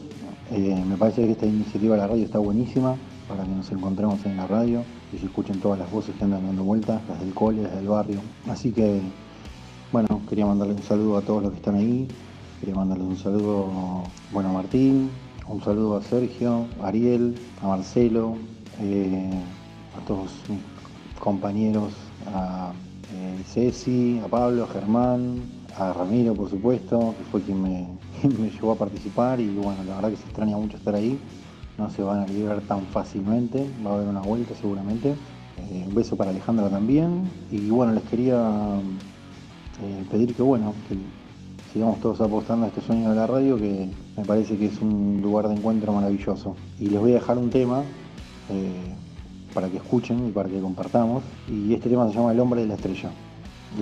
Eh, 0.52 0.80
me 0.86 0.96
parece 0.96 1.26
que 1.26 1.32
esta 1.32 1.46
iniciativa 1.46 1.96
de 1.96 2.02
la 2.02 2.06
radio 2.06 2.24
está 2.24 2.38
buenísima 2.38 2.96
para 3.30 3.44
que 3.44 3.50
nos 3.50 3.70
encontremos 3.70 4.24
en 4.26 4.36
la 4.36 4.46
radio 4.46 4.82
y 5.12 5.18
se 5.18 5.26
escuchen 5.26 5.60
todas 5.60 5.78
las 5.78 5.90
voces 5.90 6.14
que 6.16 6.24
andan 6.24 6.44
dando 6.44 6.64
vueltas, 6.64 7.00
las 7.08 7.20
del 7.20 7.32
cole, 7.32 7.62
las 7.62 7.74
del 7.76 7.86
barrio. 7.86 8.20
Así 8.48 8.72
que, 8.72 9.00
bueno, 9.92 10.20
quería 10.28 10.46
mandarles 10.46 10.78
un 10.78 10.82
saludo 10.82 11.16
a 11.16 11.22
todos 11.22 11.44
los 11.44 11.52
que 11.52 11.58
están 11.58 11.76
ahí. 11.76 12.08
Quería 12.58 12.74
mandarles 12.74 13.06
un 13.06 13.16
saludo, 13.16 13.68
bueno, 14.32 14.50
a 14.50 14.52
Martín, 14.52 15.10
un 15.46 15.62
saludo 15.62 15.96
a 15.96 16.02
Sergio, 16.02 16.66
a 16.82 16.88
Ariel, 16.88 17.36
a 17.62 17.68
Marcelo, 17.68 18.34
eh, 18.80 19.30
a 19.96 20.04
todos 20.06 20.32
mis 20.48 20.60
compañeros, 21.18 21.92
a 22.34 22.72
eh, 23.14 23.42
Ceci, 23.46 24.20
a 24.24 24.28
Pablo, 24.28 24.64
a 24.64 24.66
Germán, 24.68 25.40
a 25.78 25.92
Ramiro, 25.92 26.34
por 26.34 26.50
supuesto, 26.50 27.14
que 27.16 27.24
fue 27.30 27.40
quien 27.40 27.62
me 27.62 27.88
llevó 28.50 28.72
a 28.72 28.76
participar 28.76 29.40
y 29.40 29.48
bueno, 29.54 29.82
la 29.86 29.94
verdad 29.94 30.10
que 30.10 30.16
se 30.16 30.24
extraña 30.24 30.56
mucho 30.56 30.76
estar 30.76 30.94
ahí. 30.94 31.18
No 31.80 31.88
se 31.88 32.02
van 32.02 32.20
a 32.20 32.26
liberar 32.26 32.60
tan 32.60 32.82
fácilmente, 32.88 33.66
va 33.84 33.92
a 33.92 33.94
haber 33.94 34.08
una 34.08 34.20
vuelta 34.20 34.54
seguramente. 34.54 35.14
Eh, 35.56 35.84
un 35.88 35.94
beso 35.94 36.14
para 36.14 36.28
Alejandra 36.28 36.68
también. 36.68 37.22
Y 37.50 37.70
bueno, 37.70 37.94
les 37.94 38.02
quería 38.02 38.36
eh, 39.82 40.04
pedir 40.10 40.34
que 40.34 40.42
bueno, 40.42 40.74
que 40.86 40.96
sigamos 41.72 41.98
todos 42.00 42.20
apostando 42.20 42.66
a 42.66 42.68
este 42.68 42.82
sueño 42.82 43.08
de 43.08 43.16
la 43.16 43.26
radio 43.26 43.56
que 43.56 43.88
me 44.14 44.24
parece 44.26 44.58
que 44.58 44.66
es 44.66 44.78
un 44.82 45.20
lugar 45.22 45.48
de 45.48 45.54
encuentro 45.54 45.94
maravilloso. 45.94 46.54
Y 46.78 46.90
les 46.90 47.00
voy 47.00 47.12
a 47.12 47.14
dejar 47.14 47.38
un 47.38 47.48
tema 47.48 47.82
eh, 48.50 48.94
para 49.54 49.70
que 49.70 49.78
escuchen 49.78 50.28
y 50.28 50.32
para 50.32 50.50
que 50.50 50.60
compartamos. 50.60 51.22
Y 51.48 51.72
este 51.72 51.88
tema 51.88 52.06
se 52.08 52.14
llama 52.14 52.32
El 52.32 52.40
hombre 52.40 52.60
de 52.60 52.66
la 52.66 52.74
estrella. 52.74 53.10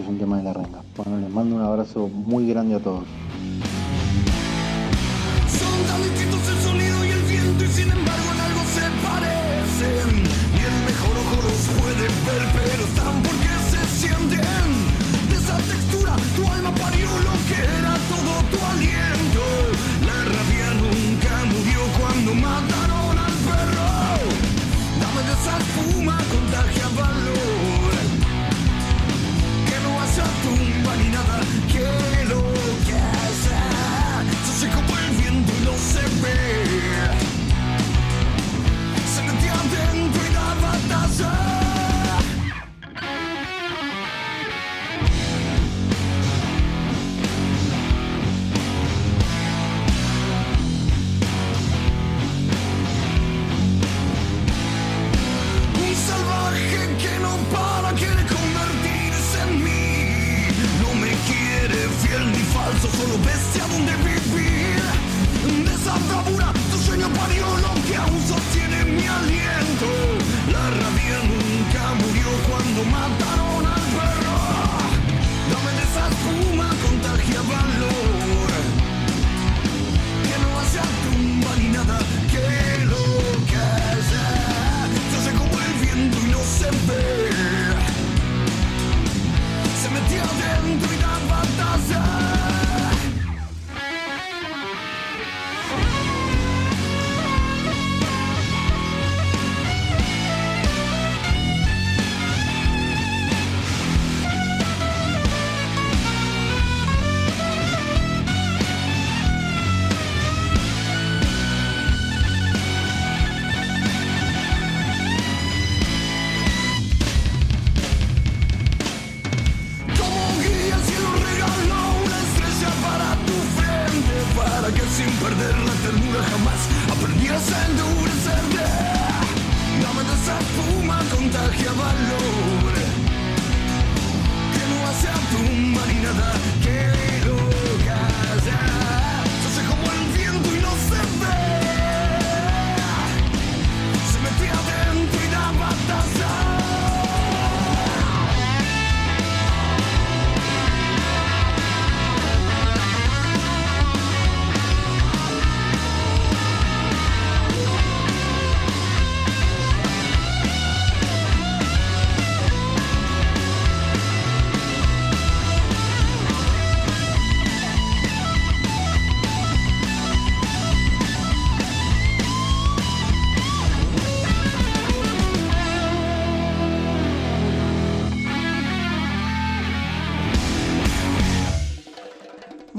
Es 0.00 0.06
un 0.06 0.18
tema 0.18 0.36
de 0.36 0.44
la 0.44 0.52
renga. 0.52 0.82
Bueno, 0.96 1.18
les 1.18 1.30
mando 1.30 1.56
un 1.56 1.62
abrazo 1.62 2.06
muy 2.06 2.46
grande 2.46 2.76
a 2.76 2.78
todos. 2.78 3.02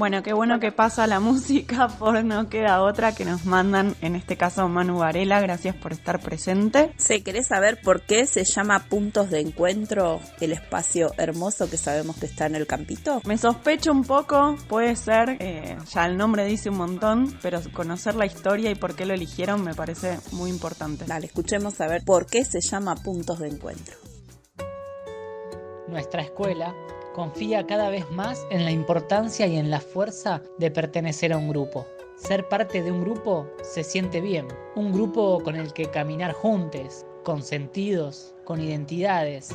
Bueno, 0.00 0.22
qué 0.22 0.32
bueno 0.32 0.60
que 0.60 0.72
pasa 0.72 1.06
la 1.06 1.20
música 1.20 1.88
por 1.88 2.24
No 2.24 2.48
Queda 2.48 2.80
Otra 2.82 3.14
que 3.14 3.26
nos 3.26 3.44
mandan, 3.44 3.94
en 4.00 4.16
este 4.16 4.38
caso 4.38 4.66
Manu 4.66 5.00
Varela, 5.00 5.40
gracias 5.40 5.76
por 5.76 5.92
estar 5.92 6.20
presente. 6.20 6.94
¿Se 6.96 7.22
querés 7.22 7.48
saber 7.48 7.82
por 7.82 8.00
qué 8.00 8.24
se 8.24 8.44
llama 8.44 8.86
Puntos 8.88 9.28
de 9.28 9.40
Encuentro 9.40 10.22
el 10.40 10.52
espacio 10.52 11.12
hermoso 11.18 11.68
que 11.68 11.76
sabemos 11.76 12.16
que 12.16 12.24
está 12.24 12.46
en 12.46 12.54
el 12.54 12.66
campito? 12.66 13.20
Me 13.26 13.36
sospecho 13.36 13.92
un 13.92 14.04
poco, 14.04 14.56
puede 14.70 14.96
ser, 14.96 15.36
eh, 15.38 15.76
ya 15.92 16.06
el 16.06 16.16
nombre 16.16 16.46
dice 16.46 16.70
un 16.70 16.78
montón, 16.78 17.38
pero 17.42 17.60
conocer 17.74 18.14
la 18.14 18.24
historia 18.24 18.70
y 18.70 18.76
por 18.76 18.96
qué 18.96 19.04
lo 19.04 19.12
eligieron 19.12 19.62
me 19.62 19.74
parece 19.74 20.18
muy 20.32 20.48
importante. 20.48 21.04
Dale, 21.04 21.26
escuchemos 21.26 21.78
a 21.82 21.88
ver 21.88 22.04
por 22.06 22.24
qué 22.24 22.42
se 22.46 22.62
llama 22.62 22.94
Puntos 22.94 23.38
de 23.38 23.48
Encuentro. 23.48 23.98
Nuestra 25.88 26.22
escuela 26.22 26.74
confía 27.14 27.66
cada 27.66 27.90
vez 27.90 28.10
más 28.10 28.46
en 28.50 28.64
la 28.64 28.70
importancia 28.70 29.46
y 29.46 29.56
en 29.56 29.70
la 29.70 29.80
fuerza 29.80 30.42
de 30.58 30.70
pertenecer 30.70 31.32
a 31.32 31.38
un 31.38 31.48
grupo. 31.48 31.86
Ser 32.16 32.48
parte 32.48 32.82
de 32.82 32.92
un 32.92 33.00
grupo 33.00 33.46
se 33.62 33.82
siente 33.82 34.20
bien, 34.20 34.46
un 34.76 34.92
grupo 34.92 35.42
con 35.42 35.56
el 35.56 35.72
que 35.72 35.90
caminar 35.90 36.32
juntos, 36.32 37.06
con 37.24 37.42
sentidos, 37.42 38.34
con 38.44 38.60
identidades. 38.60 39.50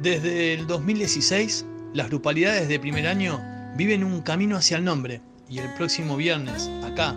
Desde 0.00 0.54
el 0.54 0.66
2016, 0.66 1.66
las 1.92 2.08
grupalidades 2.08 2.68
de 2.68 2.80
primer 2.80 3.06
año 3.06 3.40
viven 3.76 4.04
un 4.04 4.22
camino 4.22 4.56
hacia 4.56 4.78
el 4.78 4.84
nombre 4.84 5.20
y 5.48 5.58
el 5.58 5.72
próximo 5.74 6.16
viernes, 6.16 6.70
acá, 6.82 7.14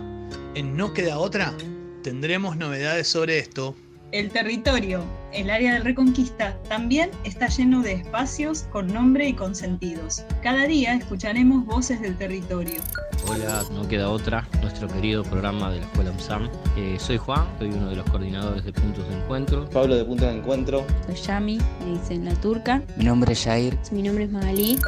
en 0.54 0.76
No 0.76 0.92
Queda 0.92 1.18
Otra, 1.18 1.54
tendremos 2.02 2.56
novedades 2.56 3.08
sobre 3.08 3.38
esto. 3.38 3.74
El 4.16 4.30
territorio, 4.30 5.04
el 5.30 5.50
área 5.50 5.74
de 5.74 5.80
Reconquista, 5.80 6.58
también 6.70 7.10
está 7.24 7.48
lleno 7.48 7.82
de 7.82 7.92
espacios 7.92 8.62
con 8.72 8.86
nombre 8.86 9.28
y 9.28 9.34
con 9.34 9.54
sentidos. 9.54 10.24
Cada 10.42 10.66
día 10.66 10.94
escucharemos 10.94 11.66
voces 11.66 12.00
del 12.00 12.16
territorio. 12.16 12.80
Hola, 13.28 13.62
no 13.72 13.86
queda 13.86 14.08
otra, 14.08 14.48
nuestro 14.62 14.88
querido 14.88 15.22
programa 15.22 15.70
de 15.70 15.80
la 15.80 15.84
Escuela 15.84 16.12
UMSAM. 16.12 16.48
Eh, 16.78 16.96
soy 16.98 17.18
Juan, 17.18 17.46
soy 17.58 17.68
uno 17.68 17.90
de 17.90 17.96
los 17.96 18.08
coordinadores 18.08 18.64
de 18.64 18.72
Puntos 18.72 19.06
de 19.06 19.16
Encuentro. 19.16 19.68
Pablo 19.68 19.96
de 19.96 20.04
Puntos 20.06 20.28
de 20.28 20.38
Encuentro. 20.38 20.86
Soy 21.04 21.14
Yami, 21.16 21.58
me 21.84 21.98
dicen 22.00 22.24
La 22.24 22.34
Turca. 22.40 22.82
Mi 22.96 23.04
nombre 23.04 23.34
es 23.34 23.44
Jair. 23.44 23.78
Mi 23.92 24.02
nombre 24.02 24.24
es 24.24 24.30
Magalí. 24.30 24.78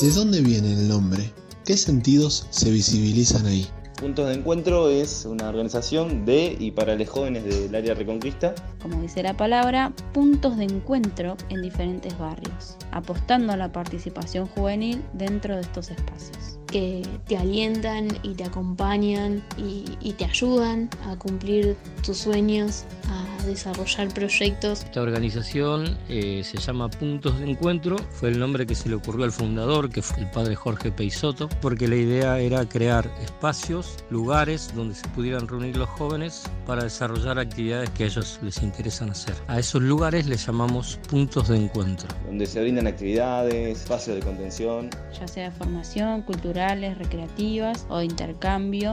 ¿De 0.00 0.10
dónde 0.12 0.40
viene 0.40 0.74
el 0.74 0.86
nombre? 0.86 1.32
¿Qué 1.64 1.76
sentidos 1.76 2.46
se 2.50 2.70
visibilizan 2.70 3.44
ahí? 3.44 3.66
Puntos 3.98 4.28
de 4.28 4.34
Encuentro 4.34 4.88
es 4.90 5.24
una 5.24 5.48
organización 5.48 6.24
de 6.24 6.56
y 6.56 6.70
para 6.70 6.94
los 6.94 7.08
jóvenes 7.08 7.44
del 7.44 7.74
área 7.74 7.94
Reconquista. 7.94 8.54
Como 8.80 9.02
dice 9.02 9.24
la 9.24 9.36
palabra, 9.36 9.92
puntos 10.12 10.56
de 10.56 10.64
encuentro 10.64 11.36
en 11.48 11.62
diferentes 11.62 12.16
barrios, 12.16 12.76
apostando 12.92 13.52
a 13.52 13.56
la 13.56 13.72
participación 13.72 14.46
juvenil 14.46 15.02
dentro 15.14 15.56
de 15.56 15.62
estos 15.62 15.90
espacios 15.90 16.57
que 16.70 17.02
te 17.26 17.36
alientan 17.36 18.08
y 18.22 18.34
te 18.34 18.44
acompañan 18.44 19.42
y, 19.56 19.84
te 20.18 20.24
ayudan 20.24 20.90
a 21.06 21.16
cumplir 21.16 21.76
tus 22.04 22.18
sueños, 22.18 22.84
a 23.08 23.46
desarrollar 23.46 24.08
proyectos. 24.08 24.82
Esta 24.82 25.00
organización 25.00 25.96
eh, 26.08 26.42
se 26.44 26.58
llama 26.58 26.90
Puntos 26.90 27.38
de 27.38 27.50
Encuentro, 27.50 27.96
fue 28.10 28.30
el 28.30 28.38
nombre 28.38 28.66
que 28.66 28.74
se 28.74 28.88
le 28.88 28.96
ocurrió 28.96 29.24
al 29.24 29.32
fundador, 29.32 29.90
que 29.90 30.02
fue 30.02 30.18
el 30.20 30.30
padre 30.30 30.56
Jorge 30.56 30.90
Peisoto, 30.90 31.48
porque 31.60 31.86
la 31.86 31.96
idea 31.96 32.40
era 32.40 32.68
crear 32.68 33.08
espacios, 33.22 34.04
lugares 34.10 34.72
donde 34.74 34.96
se 34.96 35.06
pudieran 35.08 35.46
reunir 35.46 35.76
los 35.76 35.88
jóvenes 35.90 36.44
para 36.66 36.82
desarrollar 36.82 37.38
actividades 37.38 37.90
que 37.90 38.04
a 38.04 38.06
ellos 38.06 38.40
les 38.42 38.60
interesan 38.62 39.10
hacer. 39.10 39.34
A 39.46 39.60
esos 39.60 39.82
lugares 39.82 40.26
les 40.26 40.44
llamamos 40.44 40.98
puntos 41.08 41.48
de 41.48 41.58
encuentro. 41.58 42.08
Donde 42.26 42.46
se 42.46 42.60
brindan 42.60 42.88
actividades, 42.88 43.78
espacios 43.82 44.16
de 44.16 44.22
contención. 44.22 44.90
Ya 45.18 45.28
sea 45.28 45.44
de 45.44 45.50
formación, 45.52 46.22
cultural, 46.22 46.57
recreativas 46.58 47.86
o 47.88 47.98
de 47.98 48.06
intercambio. 48.06 48.92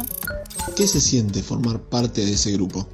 ¿Qué 0.76 0.88
se 0.88 1.02
siente 1.02 1.42
formar 1.42 1.80
parte 1.80 2.26
de 2.26 2.34
ese 2.34 2.52
grupo? 2.52 2.88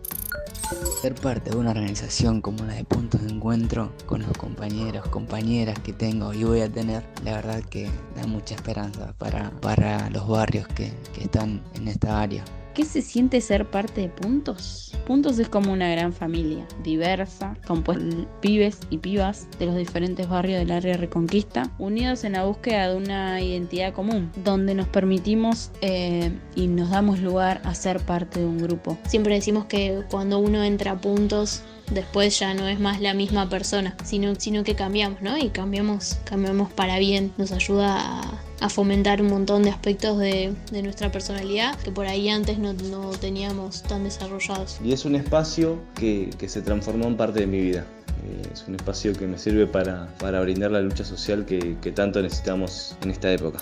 Ser 1.01 1.16
parte 1.16 1.50
de 1.50 1.58
una 1.58 1.72
organización 1.72 2.42
como 2.42 2.63
la 2.63 2.75
de 2.75 2.86
Puntos 2.86 3.22
de 3.22 3.32
Encuentro 3.32 3.92
con 4.06 4.22
los 4.22 4.38
compañeros, 4.38 5.08
compañeras 5.10 5.78
que 5.80 5.94
tengo 5.94 6.34
y 6.34 6.44
voy 6.44 6.62
a 6.62 6.72
tener, 6.72 7.04
la 7.25 7.34
verdad 7.34 7.62
que 7.63 7.90
da 8.16 8.25
mucha 8.28 8.56
esperanza 8.56 9.13
para, 9.18 9.51
para 9.60 10.10
los 10.10 10.28
barrios 10.28 10.68
que, 10.70 10.94
que 11.13 11.24
están 11.24 11.62
en 11.74 11.88
esta 11.88 12.22
área. 12.22 12.46
¿Qué 12.74 12.86
se 12.86 13.01
siente 13.01 13.42
ser 13.42 13.70
parte 13.70 14.01
de 14.01 14.08
Puntos? 14.08 14.94
Puntos 15.06 15.38
es 15.40 15.50
como 15.50 15.74
una 15.74 15.90
gran 15.90 16.13
familia, 16.13 16.66
diversa, 16.84 17.58
compuesta 17.68 18.04
de 18.06 18.25
pibes 18.40 18.80
y 18.90 19.00
pibas 19.00 19.48
de 19.60 19.66
los 19.66 19.75
diferentes 19.75 20.30
barrios 20.30 20.60
del 20.60 20.72
área 20.72 20.96
Reconquista, 20.96 21.70
unidos 21.80 22.24
en 22.24 22.34
la 22.34 22.46
búsqueda 22.46 22.90
de 22.90 22.96
una 22.96 23.42
identidad 23.42 23.94
común, 23.94 24.32
donde 24.46 24.74
nos 24.74 24.88
permitimos 24.88 25.72
eh, 25.82 26.32
y 26.56 26.68
nos 26.68 26.92
damos 26.92 27.20
lugar 27.20 27.62
a 27.66 27.75
ser 27.75 28.00
parte 28.00 28.40
de 28.40 28.46
un 28.46 28.60
grupo. 28.60 28.98
Siempre 29.06 29.36
decimos 29.36 29.66
que 29.66 30.04
cuando 30.10 30.40
uno 30.40 30.63
entra 30.63 30.92
a 30.92 31.01
Puntos 31.01 31.63
después 31.94 32.40
ya 32.40 32.54
no 32.54 32.70
es 32.70 32.80
más 32.80 33.01
la 33.01 33.13
misma 33.13 33.50
persona, 33.50 33.98
sino, 34.06 34.34
sino 34.36 34.63
que 34.63 34.75
cambiamos, 34.75 35.22
¿no? 35.22 35.38
Y 35.38 35.50
cambiamos, 35.50 36.20
cambiamos 36.24 36.72
para 36.72 37.00
bien, 37.00 37.34
nos 37.38 37.51
ayuda 37.51 37.98
a, 38.00 38.42
fomentar 38.70 39.22
un 39.22 39.30
montón 39.30 39.63
de 39.63 39.70
aspectos 39.70 40.18
de, 40.18 40.53
nuestra 40.72 41.12
personalidad 41.12 41.77
que 41.80 41.91
por 41.91 42.06
ahí 42.06 42.30
antes 42.30 42.60
no, 42.60 42.74
teníamos 43.20 43.84
tan 43.84 44.03
desarrollados. 44.03 44.80
Y 44.84 44.94
es 44.94 45.06
un 45.06 45.15
espacio 45.15 45.80
que, 45.96 46.30
se 46.48 46.62
transformó 46.62 47.08
en 47.08 47.18
parte 47.18 47.41
de 47.41 47.48
mi 47.48 47.62
vida. 47.62 47.86
Eh, 48.24 48.50
es 48.53 48.65
un 48.68 48.75
espacio 48.75 49.13
que 49.13 49.25
me 49.25 49.38
sirve 49.38 49.68
para, 49.68 50.13
brindar 50.41 50.72
la 50.72 50.82
lucha 50.82 51.03
social 51.03 51.46
que, 51.46 51.77
que 51.82 51.91
tanto 51.91 52.22
necesitamos 52.22 52.96
en 53.01 53.12
esta 53.12 53.32
época. 53.32 53.60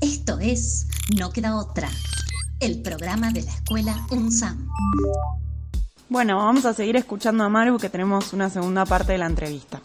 Esto 0.00 0.38
es 0.40 0.86
No 1.18 1.30
Queda 1.30 1.56
Otra, 1.56 1.88
el 2.60 2.80
programa 2.82 3.30
de 3.30 3.42
la 3.42 3.50
escuela 3.50 4.06
UNSAM. 4.10 4.68
Bueno, 6.08 6.38
vamos 6.38 6.64
a 6.64 6.72
seguir 6.72 6.96
escuchando 6.96 7.44
a 7.44 7.50
Maru 7.50 7.76
que 7.78 7.90
tenemos 7.90 8.32
una 8.32 8.48
segunda 8.48 8.86
parte 8.86 9.12
de 9.12 9.18
la 9.18 9.26
entrevista. 9.26 9.82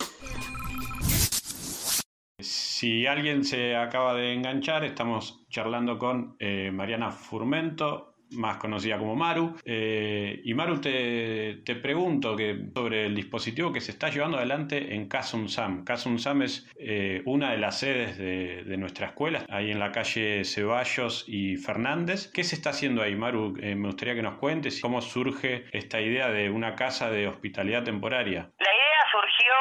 Si 2.84 3.08
alguien 3.08 3.46
se 3.46 3.78
acaba 3.78 4.14
de 4.14 4.34
enganchar, 4.34 4.84
estamos 4.84 5.46
charlando 5.50 5.98
con 5.98 6.36
eh, 6.38 6.70
Mariana 6.70 7.12
Furmento, 7.12 8.16
más 8.32 8.58
conocida 8.58 8.98
como 8.98 9.16
Maru. 9.16 9.56
Eh, 9.64 10.42
y 10.44 10.54
Maru, 10.54 10.82
te, 10.82 11.62
te, 11.64 11.76
pregunto 11.76 12.36
que, 12.36 12.72
sobre 12.76 13.06
el 13.06 13.16
dispositivo 13.16 13.72
que 13.72 13.80
se 13.80 13.92
está 13.92 14.10
llevando 14.10 14.36
adelante 14.36 14.96
en 14.96 15.08
Casum 15.08 15.48
Sam. 15.48 15.86
Casum 15.86 16.18
Sam 16.18 16.42
es 16.42 16.70
eh, 16.78 17.22
una 17.24 17.52
de 17.52 17.58
las 17.58 17.80
sedes 17.80 18.18
de, 18.18 18.66
de, 18.66 18.76
nuestra 18.76 19.08
escuela, 19.08 19.46
ahí 19.48 19.72
en 19.72 19.80
la 19.80 19.94
calle 19.94 20.44
Ceballos 20.44 21.24
y 21.26 21.56
Fernández. 21.56 22.30
¿Qué 22.34 22.44
se 22.44 22.56
está 22.56 22.72
haciendo 22.72 23.02
ahí, 23.02 23.16
Maru? 23.16 23.54
Me 23.54 23.88
gustaría 23.88 24.14
que 24.14 24.24
nos 24.24 24.40
cuentes 24.40 24.82
cómo 24.82 25.00
surge 25.00 25.68
esta 25.72 26.02
idea 26.02 26.28
de 26.32 26.50
una 26.50 26.76
casa 26.76 27.10
de 27.10 27.30
hospitalidad 27.30 27.86
temporaria. 27.86 28.52
La 28.60 28.74
idea 28.76 29.04
surgió 29.10 29.54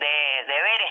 de, 0.00 0.06
de, 0.06 0.54
de 0.54 0.62
ver 0.62 0.82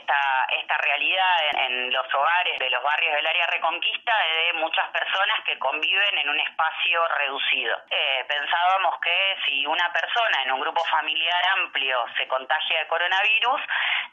esta 0.71 0.84
realidad 0.84 1.40
en, 1.57 1.91
los 1.91 2.05
hogares 2.13 2.59
de 2.59 2.69
los 2.69 2.83
barrios 2.83 3.15
del 3.15 3.27
área 3.27 3.47
reconquista 3.47 4.13
de 4.29 4.53
muchas 4.53 4.87
personas 4.89 5.43
que 5.45 5.57
conviven 5.59 6.17
en 6.17 6.29
un 6.29 6.39
espacio 6.39 7.07
reducido. 7.17 7.77
Eh, 7.89 8.25
pensábamos 8.27 8.99
que 9.01 9.37
si 9.45 9.65
una 9.65 9.91
persona 9.91 10.43
en 10.43 10.51
un 10.53 10.61
grupo 10.61 10.83
familiar 10.85 11.41
amplio 11.57 12.05
se 12.17 12.27
contagia 12.27 12.79
de 12.79 12.87
coronavirus 12.87 13.61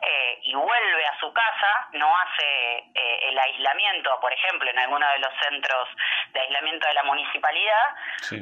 eh, 0.01 0.40
y 0.44 0.55
vuelve 0.55 1.07
a 1.07 1.18
su 1.18 1.33
casa, 1.33 1.88
no 1.92 2.16
hace 2.18 2.79
eh, 2.94 3.29
el 3.29 3.38
aislamiento, 3.38 4.18
por 4.20 4.33
ejemplo, 4.33 4.70
en 4.70 4.79
alguno 4.79 5.09
de 5.11 5.18
los 5.18 5.33
centros 5.42 5.88
de 6.33 6.40
aislamiento 6.40 6.87
de 6.87 6.94
la 6.94 7.03
municipalidad, 7.05 7.94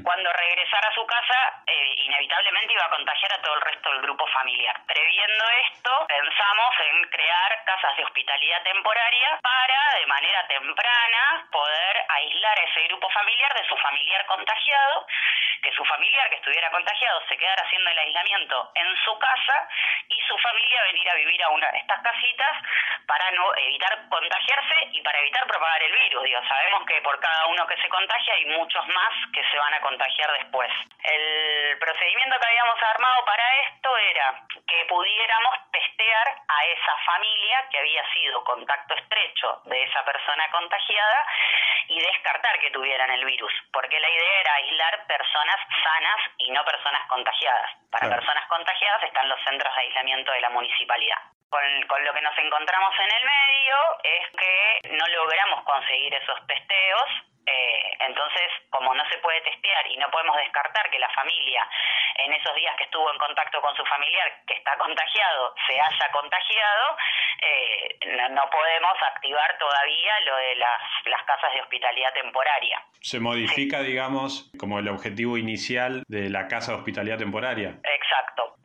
cuando 0.02 0.30
regresara 0.32 0.88
a 0.88 0.94
su 0.94 1.06
casa, 1.06 1.62
inevitablemente 1.96 2.72
iba 2.72 2.85
a 2.85 2.90
contagiar 2.90 3.32
a 3.32 3.42
todo 3.42 3.54
el 3.54 3.61
resto 3.61 3.90
del 3.90 4.02
grupo 4.02 4.26
familiar. 4.28 4.74
Previendo 4.87 5.44
esto, 5.70 5.90
pensamos 6.09 6.70
en 6.90 7.09
crear 7.09 7.64
casas 7.64 7.96
de 7.96 8.04
hospitalidad 8.04 8.62
temporaria 8.87 9.40
para, 9.42 9.99
de 9.99 10.07
manera 10.07 10.46
temprana, 10.46 11.49
poder 11.51 12.05
aislar 12.09 12.57
a 12.57 12.62
ese 12.62 12.87
grupo 12.87 13.11
familiar 13.11 13.53
de 13.55 13.66
su 13.66 13.77
familiar 13.79 14.25
contagiado, 14.27 15.07
que 15.61 15.72
su 15.72 15.85
familiar 15.85 16.31
que 16.31 16.37
estuviera 16.37 16.70
contagiado 16.70 17.20
se 17.29 17.37
quedara 17.37 17.62
haciendo 17.64 17.90
el 17.90 17.99
aislamiento 17.99 18.70
en 18.77 18.96
su 19.05 19.18
casa 19.18 19.68
y 20.09 20.20
su 20.29 20.38
familia 20.38 20.83
venir 20.85 21.11
a 21.11 21.14
vivir 21.14 21.42
a 21.42 21.49
una 21.49 21.68
de 21.72 21.79
estas 21.79 22.01
casitas 22.01 22.53
para 23.09 23.31
no 23.33 23.55
evitar 23.57 24.09
contagiarse 24.09 24.75
y 24.92 25.03
para 25.03 25.18
evitar 25.18 25.46
propagar 25.46 25.83
el 25.83 25.92
virus. 25.92 26.22
Digo, 26.22 26.40
sabemos 26.46 26.87
que 26.87 27.03
por 27.03 27.18
cada 27.18 27.46
uno 27.46 27.66
que 27.66 27.77
se 27.83 27.88
contagia 27.88 28.35
hay 28.35 28.44
muchos 28.46 28.87
más 28.87 29.12
que 29.35 29.42
se 29.51 29.59
van 29.59 29.75
a 29.75 29.81
contagiar 29.81 30.31
después. 30.38 30.70
El 31.03 31.79
procedimiento 31.79 32.38
que 32.38 32.46
habíamos 32.46 32.83
armado 32.83 33.25
para 33.25 33.44
esto 33.66 33.96
era 33.99 34.42
que 34.66 34.85
pudiéramos 34.88 35.55
testear 35.72 36.27
a 36.49 36.64
esa 36.66 36.96
familia 37.05 37.68
que 37.70 37.79
había 37.79 38.12
sido 38.12 38.44
contacto 38.76 38.94
estrecho 38.94 39.60
de 39.64 39.82
esa 39.82 40.04
persona 40.04 40.44
contagiada 40.50 41.26
y 41.88 42.00
descartar 42.00 42.58
que 42.60 42.70
tuvieran 42.70 43.10
el 43.10 43.24
virus, 43.24 43.52
porque 43.72 43.98
la 43.98 44.10
idea 44.10 44.40
era 44.40 44.54
aislar 44.54 45.06
personas 45.06 45.56
sanas 45.82 46.20
y 46.38 46.50
no 46.50 46.64
personas 46.64 47.06
contagiadas. 47.08 47.70
Para 47.90 48.10
personas 48.10 48.46
contagiadas 48.48 49.02
están 49.04 49.28
los 49.28 49.40
centros 49.44 49.74
de 49.74 49.80
aislamiento 49.82 50.32
de 50.32 50.40
la 50.40 50.50
municipalidad. 50.50 51.36
Con, 51.48 51.62
con, 51.87 52.04
lo 52.04 52.12
que 52.12 52.20
nos 52.20 52.37
encontramos 52.38 52.92
en 52.98 53.11
el 53.11 53.24
medio 53.24 53.76
es 54.02 54.24
que 54.37 54.88
no 54.90 55.06
logramos 55.06 55.64
conseguir 55.64 56.12
esos 56.14 56.46
testeos 56.46 57.09
eh, 57.46 57.96
entonces, 58.00 58.50
como 58.70 58.92
no 58.92 59.04
se 59.09 59.18
puede 59.18 59.40
testear 59.42 59.87
y 59.87 59.96
no 59.98 60.11
podemos 60.11 60.37
descartar 60.37 60.90
que 60.90 60.98
la 60.98 61.09
familia 61.11 61.62
en 62.18 62.32
esos 62.32 62.54
días 62.56 62.74
que 62.76 62.85
estuvo 62.85 63.12
en 63.12 63.18
contacto 63.18 63.61
con 63.61 63.74
su 63.76 63.85
familiar 63.85 64.42
que 64.46 64.54
está 64.54 64.76
contagiado 64.76 65.54
se 65.66 65.74
haya 65.74 66.11
contagiado, 66.12 66.96
eh, 67.42 67.98
no, 68.30 68.50
podemos 68.50 68.92
activar 69.14 69.56
todavía 69.59 70.20
lo 70.24 70.37
de 70.37 70.56
las, 70.56 70.80
las 71.04 71.22
casas 71.24 71.52
de 71.54 71.61
hospitalidad 71.61 72.12
temporaria. 72.14 72.82
Se 73.00 73.20
modifica, 73.20 73.80
digamos, 73.80 74.50
como 74.59 74.80
el 74.80 74.88
objetivo 74.88 75.38
inicial 75.38 76.02
de 76.09 76.30
la 76.30 76.48
casa 76.48 76.72
de 76.72 76.78
hospitalidad 76.78 77.18
temporaria. 77.18 77.78
Exacto. 77.85 77.95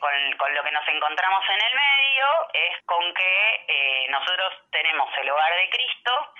Con, 0.01 0.37
con 0.37 0.53
lo 0.55 0.63
que 0.63 0.71
nos 0.71 0.87
encontramos 0.87 1.45
en 1.47 1.61
el 1.61 1.75
medio 1.75 2.25
es 2.53 2.81
con 2.85 3.13
que 3.13 3.65
eh, 3.67 4.07
nosotros 4.09 4.53
tenemos 4.71 5.07
el 5.17 5.29
hogar 5.29 5.53
de 5.55 5.69
Cristo, 5.69 6.33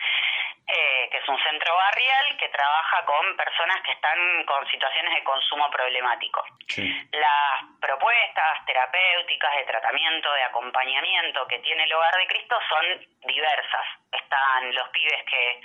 eh, 0.67 1.09
que 1.11 1.17
es 1.17 1.29
un 1.29 1.37
centro 1.43 1.75
barrial 1.75 2.37
que 2.39 2.49
trabaja 2.49 3.05
con 3.05 3.37
personas 3.37 3.81
que 3.83 3.91
están 3.91 4.43
con 4.45 4.65
situaciones 4.67 5.13
de 5.13 5.23
consumo 5.23 5.69
problemático. 5.69 6.43
Las 7.11 7.61
propuestas 7.79 8.65
terapéuticas 8.65 9.55
de 9.57 9.63
tratamiento, 9.65 10.33
de 10.33 10.43
acompañamiento 10.43 11.45
que 11.47 11.59
tiene 11.59 11.83
el 11.83 11.93
Hogar 11.93 12.15
de 12.15 12.27
Cristo 12.27 12.57
son 12.67 13.05
diversas. 13.27 13.85
Están 14.11 14.73
los 14.73 14.89
pibes 14.89 15.23
que 15.25 15.61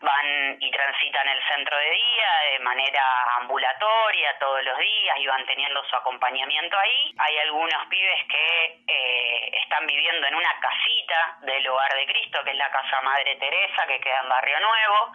van 0.00 0.56
y 0.60 0.70
transitan 0.70 1.28
el 1.28 1.42
centro 1.48 1.76
de 1.76 1.90
día 1.90 2.30
de 2.52 2.58
manera 2.60 3.02
ambulatoria 3.40 4.38
todos 4.38 4.62
los 4.62 4.78
días 4.78 5.16
y 5.18 5.26
van 5.26 5.44
teniendo 5.46 5.82
su 5.84 5.96
acompañamiento 5.96 6.76
ahí. 6.78 7.14
Hay 7.18 7.38
algunos 7.38 7.86
pibes 7.88 8.26
que 8.28 8.80
eh, 8.86 9.50
están 9.62 9.86
viviendo 9.86 10.26
en 10.26 10.34
una 10.34 10.52
casita 10.60 11.38
del 11.42 11.68
Hogar 11.68 11.94
de 11.94 12.06
Cristo, 12.06 12.42
que 12.44 12.50
es 12.50 12.56
la 12.56 12.70
Casa 12.70 13.00
Madre 13.02 13.36
Teresa, 13.36 13.86
que 13.86 14.00
queda 14.00 14.20
en 14.22 14.28
Barrio 14.28 14.60
Nuevo. 14.60 15.12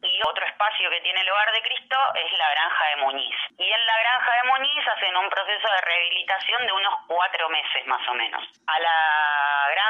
Y 0.00 0.20
otro 0.28 0.46
espacio 0.46 0.90
que 0.90 1.00
tiene 1.00 1.20
el 1.20 1.30
Hogar 1.30 1.52
de 1.52 1.62
Cristo 1.62 1.96
es 2.14 2.32
la 2.38 2.50
Granja 2.50 2.84
de 2.86 2.96
Muñiz. 3.02 3.36
Y 3.58 3.64
en 3.64 3.86
la 3.86 3.98
Granja 3.98 4.32
de 4.42 4.48
Muñiz 4.48 4.88
hacen 4.88 5.16
un 5.16 5.28
proceso 5.28 5.68
de 5.68 5.80
rehabilitación 5.80 6.66
de 6.66 6.72
unos 6.72 6.94
cuatro 7.06 7.48
meses 7.48 7.86
más 7.86 8.06
o 8.08 8.14
menos. 8.14 8.44
A 8.66 8.78
la 8.78 9.68
Granja 9.70 9.87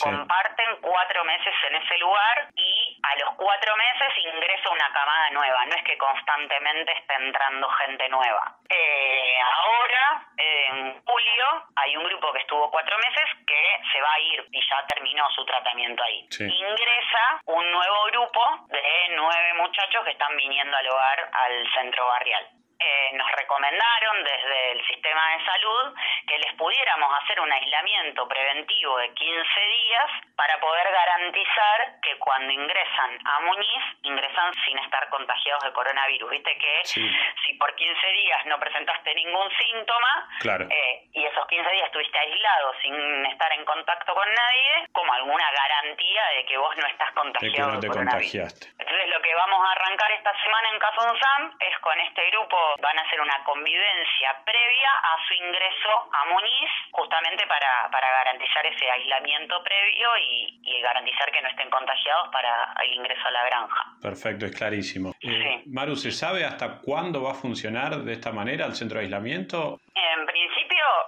comparten 0.00 0.76
cuatro 0.80 1.24
meses 1.24 1.54
en 1.68 1.76
ese 1.76 1.98
lugar 1.98 2.48
y 2.54 3.00
a 3.02 3.16
los 3.16 3.34
cuatro 3.36 3.76
meses 3.76 4.08
ingresa 4.34 4.70
una 4.70 4.92
camada 4.92 5.30
nueva. 5.30 5.66
No 5.66 5.74
es 5.74 5.84
que 5.84 5.98
constantemente 5.98 6.92
esté 6.92 7.14
entrando 7.14 7.68
gente 7.70 8.08
nueva. 8.08 8.56
Eh, 8.68 9.38
ahora, 9.40 10.26
en 10.36 11.02
julio, 11.04 11.46
hay 11.76 11.96
un 11.96 12.04
grupo 12.04 12.32
que 12.32 12.40
estuvo 12.40 12.70
cuatro 12.70 12.96
meses 12.98 13.24
que 13.46 13.62
se 13.92 14.00
va 14.00 14.12
a 14.12 14.20
ir 14.20 14.46
y 14.50 14.60
ya 14.60 14.86
terminó 14.86 15.28
su 15.30 15.44
tratamiento 15.44 16.02
ahí. 16.02 16.28
Ingresa 16.38 17.40
un 17.46 17.70
nuevo 17.70 18.04
grupo 18.10 18.42
de 18.68 19.08
nueve 19.10 19.54
muchachos 19.54 20.04
que 20.04 20.10
están 20.12 20.36
viniendo 20.36 20.76
al 20.76 20.88
hogar 20.88 21.30
al 21.32 21.72
centro 21.74 22.06
barrial. 22.06 22.48
Eh, 22.78 23.10
nos 23.14 23.30
recomendaron 23.32 24.22
desde 24.22 24.72
el 24.72 24.86
sistema 24.86 25.22
de 25.32 25.44
salud 25.44 25.94
que 26.26 26.38
les 26.38 26.52
pudiéramos 26.54 27.08
hacer 27.22 27.40
un 27.40 27.50
aislamiento 27.50 28.28
preventivo 28.28 28.98
de 28.98 29.14
15 29.14 29.60
días 29.60 30.10
para 30.36 30.60
poder 30.60 30.86
garantizar 30.92 32.00
que 32.02 32.18
cuando 32.18 32.52
ingresan 32.52 33.18
a 33.24 33.40
Muñiz, 33.40 33.84
ingresan 34.02 34.52
sin 34.64 34.78
estar 34.78 35.08
contagiados 35.08 35.64
de 35.64 35.72
coronavirus. 35.72 36.30
Viste 36.30 36.58
que 36.58 36.84
si 36.84 37.54
por 37.54 37.74
15 37.74 38.06
días 38.12 38.46
no 38.46 38.58
presentaste 38.60 39.14
ningún 39.14 39.48
síntoma 39.56 40.28
eh, 40.44 41.08
y 41.14 41.24
esos 41.24 41.46
15 41.46 41.70
días 41.70 41.86
estuviste 41.86 42.18
aislado 42.18 42.74
sin 42.82 43.26
estar 43.26 43.52
en 43.52 43.64
contacto 43.64 44.12
con 44.12 44.28
nadie, 44.28 44.88
como 44.92 45.12
alguna 45.14 45.50
garantía 45.50 46.22
de 46.36 46.44
que 46.44 46.58
vos 46.58 46.76
no 46.76 46.86
estás 46.88 47.10
contagiado 47.12 47.50
de, 47.50 47.52
que 47.52 47.72
no 47.72 47.80
te 47.80 47.88
coronavirus. 47.88 48.32
contagiaste. 48.32 48.66
Entonces 48.78 49.08
lo 49.08 49.22
que 49.22 49.34
vamos 49.34 49.66
a 49.66 49.72
arrancar 49.72 50.10
esta 50.12 50.42
semana 50.42 50.68
en 50.72 50.78
Casunzam 50.78 51.56
es 51.60 51.78
con 51.78 52.00
este 52.00 52.30
grupo 52.30 52.65
van 52.82 52.98
a 52.98 53.02
hacer 53.02 53.20
una 53.20 53.42
convivencia 53.44 54.30
previa 54.44 54.90
a 55.02 55.14
su 55.26 55.34
ingreso 55.34 55.90
a 56.12 56.24
Muñiz, 56.32 56.70
justamente 56.92 57.46
para, 57.46 57.90
para 57.90 58.08
garantizar 58.10 58.66
ese 58.66 58.90
aislamiento 58.90 59.62
previo 59.62 60.08
y, 60.18 60.60
y 60.62 60.80
garantizar 60.80 61.30
que 61.30 61.42
no 61.42 61.48
estén 61.48 61.70
contagiados 61.70 62.28
para 62.32 62.74
el 62.84 62.94
ingreso 62.94 63.26
a 63.26 63.30
la 63.30 63.44
granja. 63.44 63.82
Perfecto, 64.02 64.46
es 64.46 64.56
clarísimo. 64.56 65.14
Eh, 65.20 65.62
Maru, 65.66 65.96
¿se 65.96 66.10
sabe 66.10 66.44
hasta 66.44 66.80
cuándo 66.80 67.22
va 67.22 67.32
a 67.32 67.34
funcionar 67.34 67.98
de 67.98 68.12
esta 68.12 68.32
manera 68.32 68.66
el 68.66 68.74
centro 68.74 68.98
de 68.98 69.04
aislamiento? 69.04 69.78
En 69.94 70.26
principio, 70.26 70.55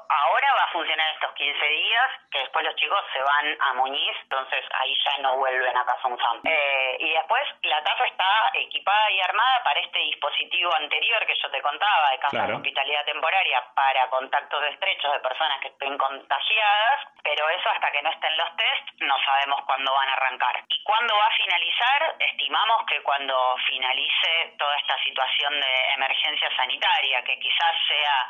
ahora 0.09 0.49
va 0.59 0.65
a 0.65 0.73
funcionar 0.73 1.15
estos 1.15 1.33
15 1.35 1.67
días, 1.67 2.11
que 2.31 2.39
después 2.41 2.65
los 2.65 2.75
chicos 2.77 3.01
se 3.13 3.23
van 3.23 3.57
a 3.61 3.73
Muñiz, 3.75 4.17
entonces 4.23 4.65
ahí 4.81 4.95
ya 5.05 5.23
no 5.23 5.37
vuelven 5.37 5.77
a 5.77 5.85
Casa 5.85 6.09
Unzam. 6.09 6.41
Eh, 6.45 6.97
y 7.01 7.11
después 7.13 7.43
la 7.63 7.83
casa 7.83 8.05
está 8.07 8.51
equipada 8.55 9.11
y 9.11 9.21
armada 9.21 9.63
para 9.65 9.81
este 9.81 9.99
dispositivo 9.99 10.75
anterior 10.77 11.27
que 11.27 11.35
yo 11.43 11.51
te 11.51 11.63
contaba, 11.63 12.11
de 12.11 12.19
casa 12.19 12.37
Claro. 12.37 12.49
de 12.49 12.55
hospitalidad 12.57 13.05
temporaria 13.05 13.65
para 13.75 14.09
contactos 14.09 14.63
estrechos 14.65 15.13
de 15.13 15.21
personas 15.21 15.61
que 15.61 15.69
estén 15.69 15.97
contagiadas, 15.99 17.01
pero 17.23 17.49
eso 17.49 17.69
hasta 17.71 17.91
que 17.91 18.03
no 18.03 18.11
estén 18.11 18.37
los 18.37 18.57
test 18.57 18.89
no 19.01 19.17
sabemos 19.25 19.61
cuándo 19.67 19.93
van 19.93 20.09
a 20.09 20.13
arrancar. 20.13 20.63
¿Y 20.69 20.83
cuándo 20.83 21.15
va 21.17 21.27
a 21.27 21.37
finalizar? 21.37 22.17
Estimamos 22.19 22.85
que 22.87 23.03
cuando 23.03 23.57
finalice 23.67 24.55
toda 24.59 24.77
esta 24.77 24.99
situación 25.03 25.61
de 25.61 25.93
emergencia 25.97 26.51
sanitaria, 26.57 27.23
que 27.23 27.39
quizás 27.39 27.75
sea 27.89 28.29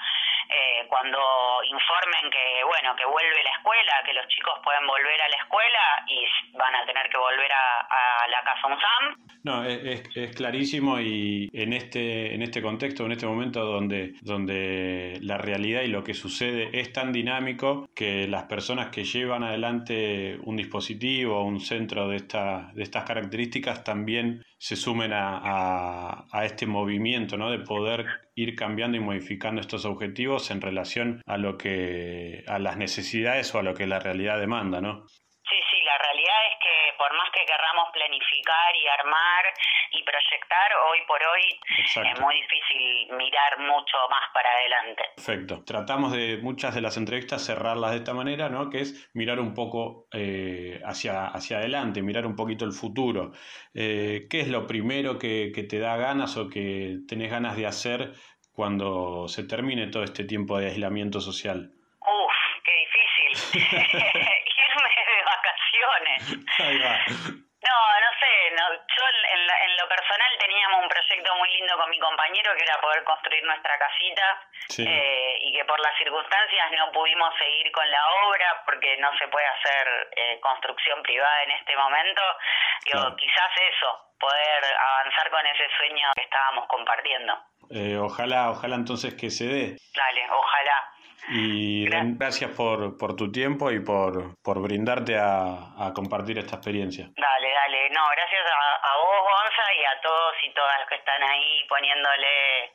eh, 0.50 0.87
cuando 0.88 1.18
informen 1.64 2.31
que 2.31 2.64
bueno 2.64 2.94
que 2.96 3.05
vuelve 3.07 3.42
la 3.44 3.51
escuela, 3.59 3.92
que 4.05 4.12
los 4.14 4.27
chicos 4.29 4.55
pueden 4.64 4.87
volver 4.87 5.20
a 5.22 5.29
la 5.29 5.37
escuela 5.42 5.85
y 6.09 6.18
van 6.57 6.74
a 6.77 6.87
tener 6.87 7.09
que 7.11 7.18
volver 7.18 7.51
a, 7.53 8.27
la 8.29 8.42
casa 8.44 8.66
UNSAM. 8.66 9.05
No, 9.44 9.64
es, 9.64 9.79
es- 9.85 10.16
es 10.16 10.37
clarísimo 10.37 11.01
y 11.01 11.48
en 11.53 11.72
este, 11.72 12.35
en 12.35 12.42
este 12.42 12.61
contexto, 12.61 13.07
en 13.07 13.12
este 13.12 13.27
momento 13.27 13.64
donde, 13.64 14.12
donde 14.20 15.18
la 15.22 15.38
realidad 15.38 15.83
y 15.83 15.88
lo 15.88 16.05
que 16.05 16.12
sucede 16.14 16.70
es 16.79 16.92
tan 16.92 17.12
dinámico 17.12 17.88
que 17.94 18.27
las 18.29 18.44
personas 18.44 18.88
que 18.90 19.05
llevan 19.05 19.44
adelante 19.44 20.38
un 20.44 20.57
dispositivo 20.57 21.38
o 21.38 21.44
un 21.44 21.61
centro 21.61 22.09
de, 22.09 22.16
esta, 22.16 22.70
de 22.74 22.83
estas 22.83 23.05
características 23.05 23.83
también 23.85 24.44
se 24.59 24.75
sumen 24.77 25.12
a, 25.12 25.38
a- 25.38 26.25
a 26.33 26.44
este 26.44 26.66
movimiento 26.66 27.37
¿no? 27.37 27.51
de 27.51 27.61
poder 27.61 28.07
ir 28.35 28.55
cambiando 28.57 28.97
y 28.97 29.01
modificando 29.01 29.61
estos 29.61 29.85
objetivos 29.85 30.51
en 30.51 30.61
relación 30.61 31.23
a 31.27 31.37
lo 31.38 31.57
que 31.57 32.42
a 32.47 32.59
las 32.59 32.77
necesidades 32.77 33.55
o 33.55 33.59
a 33.61 33.62
lo 33.62 33.75
que 33.75 33.87
la 33.87 34.01
realidad 34.01 34.38
demanda, 34.38 34.81
¿no? 34.81 35.07
Sí, 35.09 35.57
sí, 35.71 35.79
la 35.85 35.97
realidad 35.99 36.37
es 36.51 36.57
que 36.62 36.88
por 36.98 37.16
más 37.16 37.30
que 37.32 37.46
querramos 37.46 37.88
planificar 37.92 38.74
y 38.74 38.87
armar 38.88 39.44
y 39.92 40.02
proyectar, 40.02 40.68
hoy 40.90 40.98
por 41.06 41.20
hoy 41.22 41.61
Exacto. 41.78 42.11
es 42.12 42.20
muy 42.20 42.34
difícil 42.34 43.16
mirar 43.16 43.58
mucho 43.61 43.96
más 44.11 44.24
para 44.34 44.50
adelante. 44.50 45.02
Perfecto. 45.16 45.64
Tratamos 45.64 46.12
de 46.12 46.38
muchas 46.42 46.74
de 46.74 46.80
las 46.80 46.96
entrevistas 46.96 47.44
cerrarlas 47.44 47.92
de 47.92 47.98
esta 47.98 48.12
manera, 48.12 48.48
¿no? 48.48 48.68
Que 48.68 48.80
es 48.80 49.08
mirar 49.14 49.40
un 49.40 49.54
poco 49.54 50.08
eh, 50.12 50.80
hacia, 50.84 51.26
hacia 51.28 51.58
adelante, 51.58 52.02
mirar 52.02 52.26
un 52.26 52.37
poquito 52.37 52.64
el 52.64 52.72
futuro. 52.72 53.32
Eh, 53.72 54.26
¿Qué 54.28 54.40
es 54.40 54.48
lo 54.48 54.66
primero 54.66 55.18
que, 55.18 55.52
que 55.54 55.62
te 55.62 55.78
da 55.78 55.96
ganas 55.96 56.37
o 56.37 56.48
que 56.48 56.98
tenés 57.06 57.30
ganas 57.30 57.56
de 57.56 57.66
hacer 57.66 58.12
cuando 58.52 59.28
se 59.28 59.44
termine 59.44 59.87
todo 59.87 60.02
este 60.02 60.24
tiempo 60.24 60.58
de 60.58 60.66
aislamiento 60.66 61.20
social? 61.20 61.70
Uf, 62.00 62.62
qué 62.64 62.72
difícil. 62.72 63.70
Irme 64.68 64.90
de 65.07 65.22
vacaciones. 65.24 66.18
Ahí 66.59 66.78
va. 66.78 66.98
No, 67.59 67.74
no 67.74 68.11
sé, 68.20 68.33
no, 68.54 68.64
yo 68.72 69.02
en, 69.35 69.46
la- 69.46 69.61
en 69.64 69.76
lo 69.76 69.88
personal 69.88 70.31
teníamos 70.38 70.81
un 70.83 70.88
proyecto 70.88 71.35
muy 71.37 71.48
lindo 71.50 71.76
con 71.76 71.90
mi 71.90 71.98
compañero 71.98 72.54
que 72.57 72.62
era 72.62 72.81
poder 72.81 73.02
construir 73.04 73.42
nuestra 73.44 73.76
casita 73.78 74.22
Sí. 74.68 74.85
eh, 74.87 75.38
y 75.40 75.52
que 75.52 75.64
por 75.64 75.78
las 75.81 75.96
circunstancias 75.98 76.70
no 76.76 76.92
pudimos 76.92 77.35
seguir 77.37 77.70
con 77.72 77.90
la 77.90 78.02
obra 78.26 78.62
porque 78.64 78.96
no 78.98 79.11
se 79.18 79.26
puede 79.28 79.46
hacer 79.46 80.09
eh, 80.16 80.40
construcción 80.40 81.02
privada 81.02 81.42
en 81.42 81.50
este 81.52 81.76
momento. 81.76 82.22
Digo, 82.85 83.00
Claro. 83.00 83.16
quizás 83.16 83.50
eso, 83.74 84.12
poder 84.20 84.64
avanzar 84.78 85.31
con 85.31 85.44
ese 85.46 85.64
sueño 85.78 86.11
que 86.14 86.22
estábamos 86.22 86.66
compartiendo. 86.68 87.42
Eh, 87.70 87.96
ojalá, 87.98 88.50
ojalá 88.50 88.76
entonces 88.76 89.14
que 89.14 89.31
se 89.31 89.44
dé. 89.44 89.76
Dale, 89.94 90.31
ojalá. 90.31 90.92
Y 91.31 91.87
gracias 91.88 92.51
por, 92.53 92.97
por 92.97 93.14
tu 93.17 93.31
tiempo 93.31 93.71
y 93.71 93.81
por, 93.81 94.35
por 94.43 94.62
brindarte 94.62 95.19
a, 95.19 95.77
a 95.79 95.93
compartir 95.95 96.38
esta 96.38 96.57
experiencia. 96.57 97.09
Dale, 97.17 97.51
dale. 97.53 97.91
No, 97.91 98.03
gracias 98.11 98.45
a, 98.47 98.93
a 98.93 98.97
vos, 98.97 99.21
Gonza, 99.21 99.75
y 99.75 99.85
a 99.85 100.01
todos 100.01 100.35
y 100.43 100.51
todas 100.55 100.79
los 100.81 100.88
que 100.88 100.95
están 100.97 101.23
ahí 101.23 101.64
poniéndole 101.69 102.73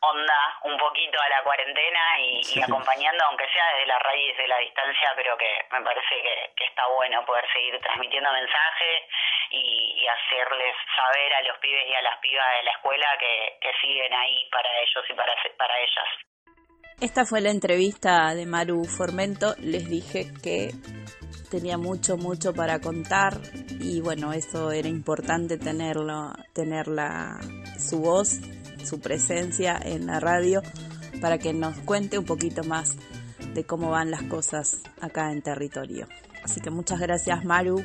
onda 0.00 0.58
un 0.64 0.76
poquito 0.76 1.18
a 1.20 1.28
la 1.28 1.42
cuarentena 1.42 2.20
y, 2.20 2.60
acompañando, 2.60 3.24
aunque 3.24 3.48
sea 3.48 3.64
desde 3.74 3.86
la 3.86 3.98
raíz 3.98 4.36
de 4.36 4.48
la 4.48 4.58
distancia, 4.58 5.12
pero 5.16 5.36
que 5.38 5.66
me 5.70 5.80
parece 5.80 6.22
que, 6.22 6.52
que 6.56 6.64
está 6.64 6.86
bueno 6.88 7.24
poder 7.24 7.46
seguir 7.52 7.80
transmitiendo 7.80 8.30
mensajes 8.32 9.02
y, 9.50 9.96
y 9.96 10.06
hacerles 10.06 10.76
saber 10.94 11.34
a 11.34 11.42
los 11.42 11.58
pibes 11.58 11.88
y 11.88 11.94
a 11.94 12.02
las 12.02 12.18
pibas 12.18 12.46
de 12.58 12.62
la 12.64 12.70
escuela 12.72 13.08
que, 13.18 13.58
que 13.60 13.72
siguen 13.80 14.12
ahí 14.12 14.48
para 14.52 14.68
ellos 14.80 15.04
y 15.08 15.14
para, 15.14 15.32
para 15.56 15.78
ellas. 15.78 16.08
Esta 16.98 17.26
fue 17.26 17.42
la 17.42 17.50
entrevista 17.50 18.34
de 18.34 18.46
Maru 18.46 18.84
Formento. 18.84 19.54
Les 19.60 19.86
dije 19.86 20.32
que 20.40 20.74
tenía 21.50 21.76
mucho, 21.76 22.16
mucho 22.16 22.54
para 22.54 22.80
contar 22.80 23.38
y 23.80 24.00
bueno, 24.00 24.32
eso 24.32 24.72
era 24.72 24.88
importante 24.88 25.58
tenerlo, 25.58 26.32
tenerla, 26.54 27.38
su 27.78 27.98
voz, 27.98 28.40
su 28.82 28.98
presencia 29.00 29.78
en 29.82 30.06
la 30.06 30.20
radio 30.20 30.62
para 31.20 31.36
que 31.36 31.52
nos 31.52 31.76
cuente 31.80 32.18
un 32.18 32.24
poquito 32.24 32.64
más 32.64 32.96
de 33.52 33.64
cómo 33.64 33.90
van 33.90 34.10
las 34.10 34.22
cosas 34.22 34.78
acá 34.98 35.32
en 35.32 35.42
territorio. 35.42 36.08
Así 36.42 36.62
que 36.62 36.70
muchas 36.70 36.98
gracias 36.98 37.44
Maru 37.44 37.84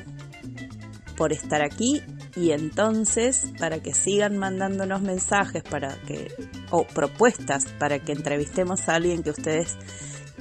por 1.18 1.34
estar 1.34 1.60
aquí 1.60 2.02
y 2.34 2.52
entonces 2.52 3.52
para 3.58 3.80
que 3.80 3.92
sigan 3.92 4.38
mandándonos 4.38 5.02
mensajes 5.02 5.62
para 5.62 5.94
que 6.06 6.34
o 6.72 6.84
propuestas 6.84 7.66
para 7.78 8.00
que 8.00 8.12
entrevistemos 8.12 8.88
a 8.88 8.96
alguien 8.96 9.22
que 9.22 9.30
ustedes 9.30 9.76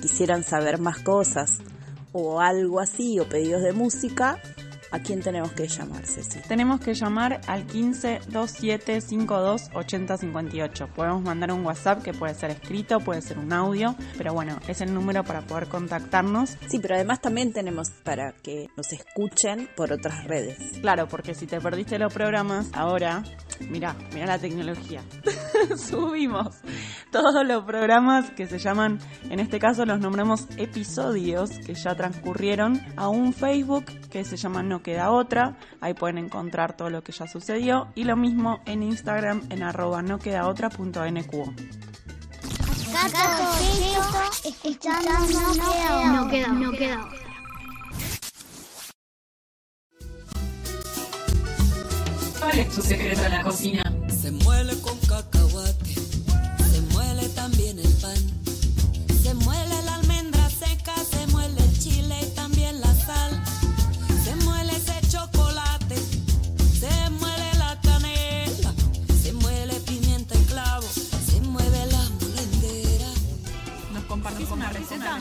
quisieran 0.02 0.44
saber 0.44 0.80
más 0.80 0.98
cosas 1.00 1.60
o 2.14 2.42
algo 2.42 2.80
así 2.80 3.20
o 3.20 3.30
pedidos 3.30 3.62
de 3.62 3.74
música 3.74 4.40
¿A 4.92 5.00
quién 5.00 5.22
tenemos 5.22 5.54
que 5.54 5.70
llamar, 5.70 6.06
Ceci? 6.06 6.42
Tenemos 6.50 6.82
que 6.82 6.94
llamar 6.94 7.40
al 7.48 7.66
15 7.66 8.20
27 8.28 9.00
52 9.00 9.70
80 9.74 10.18
58. 10.18 10.88
Podemos 10.94 11.22
mandar 11.22 11.54
un 11.54 11.66
WhatsApp 11.66 12.04
que 12.04 12.14
puede 12.14 12.34
ser 12.34 12.52
escrito, 12.52 13.00
puede 13.00 13.22
ser 13.22 13.40
un 13.40 13.54
audio, 13.54 13.96
pero 14.18 14.34
bueno, 14.34 14.60
es 14.68 14.82
el 14.82 14.94
número 14.94 15.24
para 15.24 15.42
poder 15.44 15.70
contactarnos. 15.70 16.58
Sí, 16.68 16.80
pero 16.80 16.96
además 16.96 17.22
también 17.22 17.54
tenemos 17.54 17.90
para 18.04 18.34
que 18.34 18.68
nos 18.76 18.92
escuchen 18.92 19.70
por 19.78 19.94
otras 19.94 20.26
redes. 20.26 20.58
Claro, 20.82 21.08
porque 21.08 21.36
si 21.36 21.48
te 21.48 21.62
perdiste 21.62 21.98
los 21.98 22.14
programas, 22.14 22.68
ahora, 22.74 23.24
mira, 23.70 23.96
mira 24.14 24.26
la 24.26 24.40
tecnología. 24.40 25.04
Subimos 25.78 26.58
todos 27.12 27.46
los 27.48 27.64
programas 27.64 28.30
que 28.32 28.46
se 28.46 28.60
llaman, 28.60 29.00
en 29.30 29.40
este 29.40 29.58
caso 29.58 29.86
los 29.86 30.02
nombramos 30.02 30.48
episodios 30.58 31.50
que 31.66 31.76
ya 31.76 31.96
transcurrieron 31.96 32.82
a 32.98 33.08
un 33.08 33.32
Facebook 33.32 33.86
que 34.10 34.26
se 34.26 34.36
llama 34.36 34.64
No 34.64 34.81
Queda 34.82 35.12
Otra. 35.12 35.58
Ahí 35.80 35.94
pueden 35.94 36.18
encontrar 36.18 36.76
todo 36.76 36.90
lo 36.90 37.04
que 37.04 37.12
ya 37.12 37.28
sucedió. 37.28 37.88
Y 37.96 38.04
lo 38.04 38.16
mismo 38.16 38.62
en 38.66 38.84
Instagram 38.84 39.44
en 39.50 39.64
arroba 39.64 40.02
no 40.02 40.20
queda 40.20 40.48
otra 40.48 40.70
punto 40.70 41.04
NQO. 41.10 41.54
No 46.12 46.28
queda, 46.30 46.48
no 46.48 46.72
queda. 46.72 47.10
¿Cuál 52.40 52.60
es 52.60 52.76
tu 52.76 52.82
secreto 52.82 53.24
en 53.24 53.32
la 53.32 53.44
cocina? 53.44 53.84
Se 54.10 54.32
muele 54.32 54.74
con 54.82 54.98
cacahuate, 55.00 55.94
se 55.94 56.82
muele 56.92 57.30
también 57.30 57.80
receta? 74.70 75.20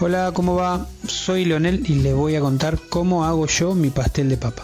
Hola, 0.00 0.30
¿cómo 0.32 0.54
va? 0.54 0.86
Soy 1.06 1.44
Leonel 1.44 1.84
y 1.88 1.94
les 1.94 2.14
voy 2.14 2.36
a 2.36 2.40
contar 2.40 2.78
cómo 2.88 3.24
hago 3.24 3.46
yo 3.46 3.74
mi 3.74 3.90
pastel 3.90 4.28
de 4.28 4.36
papa. 4.36 4.62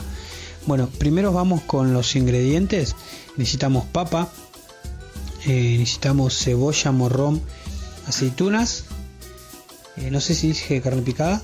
Bueno, 0.67 0.89
primero 0.99 1.33
vamos 1.33 1.63
con 1.63 1.93
los 1.93 2.17
ingredientes. 2.17 2.95
Necesitamos 3.37 3.85
papa, 3.87 4.29
eh, 5.47 5.77
necesitamos 5.79 6.39
cebolla, 6.39 6.93
morrón, 6.93 7.43
aceitunas, 8.07 8.85
eh, 9.97 10.11
no 10.11 10.21
sé 10.21 10.35
si 10.35 10.49
dije 10.49 10.81
carne 10.81 11.03
picada, 11.03 11.43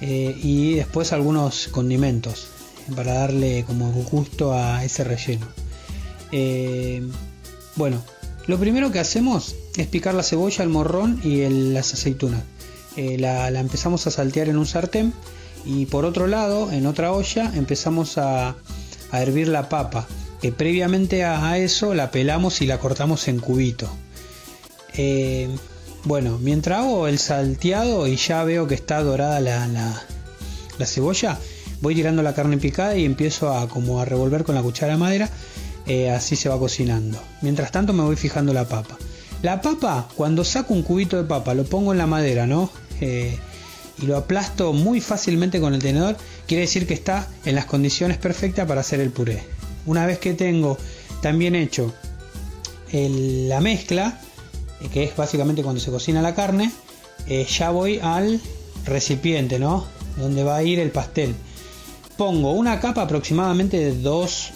eh, 0.00 0.38
y 0.42 0.74
después 0.74 1.12
algunos 1.12 1.68
condimentos 1.68 2.48
para 2.94 3.14
darle 3.14 3.64
como 3.66 3.90
gusto 3.92 4.54
a 4.54 4.84
ese 4.84 5.04
relleno. 5.04 5.46
bueno, 7.74 8.02
lo 8.46 8.58
primero 8.58 8.92
que 8.92 8.98
hacemos 9.00 9.54
es 9.76 9.86
picar 9.88 10.14
la 10.14 10.22
cebolla, 10.22 10.62
el 10.62 10.70
morrón 10.70 11.20
y 11.24 11.48
las 11.72 11.92
aceitunas. 11.94 12.42
la, 12.96 13.50
la 13.50 13.60
empezamos 13.60 14.06
a 14.06 14.10
saltear 14.10 14.48
en 14.48 14.56
un 14.58 14.66
sartén 14.66 15.12
y 15.64 15.86
por 15.86 16.04
otro 16.04 16.26
lado, 16.28 16.70
en 16.70 16.86
otra 16.86 17.12
olla, 17.12 17.50
empezamos 17.54 18.18
a, 18.18 18.54
a 19.10 19.22
hervir 19.22 19.48
la 19.48 19.68
papa. 19.68 20.06
Que 20.40 20.52
previamente 20.52 21.24
a, 21.24 21.48
a 21.50 21.58
eso 21.58 21.94
la 21.94 22.10
pelamos 22.10 22.60
y 22.62 22.66
la 22.66 22.78
cortamos 22.78 23.26
en 23.28 23.40
cubito. 23.40 23.88
Eh, 24.96 25.48
bueno, 26.04 26.38
mientras 26.40 26.80
hago 26.80 27.08
el 27.08 27.18
salteado 27.18 28.06
y 28.06 28.16
ya 28.16 28.44
veo 28.44 28.66
que 28.68 28.74
está 28.74 29.02
dorada 29.02 29.40
la, 29.40 29.66
la- 29.66 30.02
la 30.78 30.86
cebolla, 30.86 31.38
voy 31.80 31.94
tirando 31.94 32.22
la 32.22 32.34
carne 32.34 32.58
picada 32.58 32.96
y 32.96 33.04
empiezo 33.06 33.50
a 33.52 33.66
como 33.68 34.00
a 34.00 34.04
revolver 34.04 34.44
con 34.44 34.54
la 34.54 34.62
cuchara 34.62 34.92
de 34.92 34.98
madera. 34.98 35.30
Eh, 35.86 36.10
así 36.10 36.36
se 36.36 36.48
va 36.48 36.58
cocinando. 36.58 37.18
Mientras 37.42 37.70
tanto 37.72 37.92
me 37.92 38.02
voy 38.02 38.16
fijando 38.16 38.52
la 38.52 38.66
papa. 38.68 38.96
La 39.42 39.60
papa, 39.60 40.08
cuando 40.16 40.44
saco 40.44 40.72
un 40.74 40.82
cubito 40.82 41.16
de 41.16 41.24
papa, 41.24 41.54
lo 41.54 41.64
pongo 41.64 41.92
en 41.92 41.98
la 41.98 42.06
madera, 42.06 42.46
¿no? 42.46 42.70
Eh, 43.00 43.38
y 44.02 44.06
lo 44.06 44.16
aplasto 44.16 44.72
muy 44.72 45.00
fácilmente 45.00 45.60
con 45.60 45.74
el 45.74 45.80
tenedor, 45.82 46.16
quiere 46.46 46.62
decir 46.62 46.86
que 46.86 46.94
está 46.94 47.28
en 47.44 47.54
las 47.54 47.66
condiciones 47.66 48.18
perfectas 48.18 48.66
para 48.66 48.80
hacer 48.80 49.00
el 49.00 49.10
puré. 49.10 49.42
Una 49.86 50.06
vez 50.06 50.18
que 50.18 50.34
tengo 50.34 50.76
también 51.22 51.54
hecho 51.54 51.94
el- 52.92 53.48
la 53.48 53.60
mezcla, 53.60 54.20
eh, 54.80 54.88
que 54.92 55.04
es 55.04 55.16
básicamente 55.16 55.62
cuando 55.62 55.80
se 55.80 55.90
cocina 55.90 56.22
la 56.22 56.34
carne, 56.34 56.72
ya 57.48 57.70
voy 57.70 57.98
al 57.98 58.40
recipiente, 58.84 59.58
¿no? 59.58 59.84
Donde 60.16 60.44
va 60.44 60.56
a 60.56 60.62
ir 60.62 60.78
el 60.78 60.90
pastel. 60.90 61.34
Pongo 62.16 62.52
una 62.52 62.80
capa 62.80 63.02
aproximadamente 63.02 63.78
de 63.78 63.98
2 64.00 64.50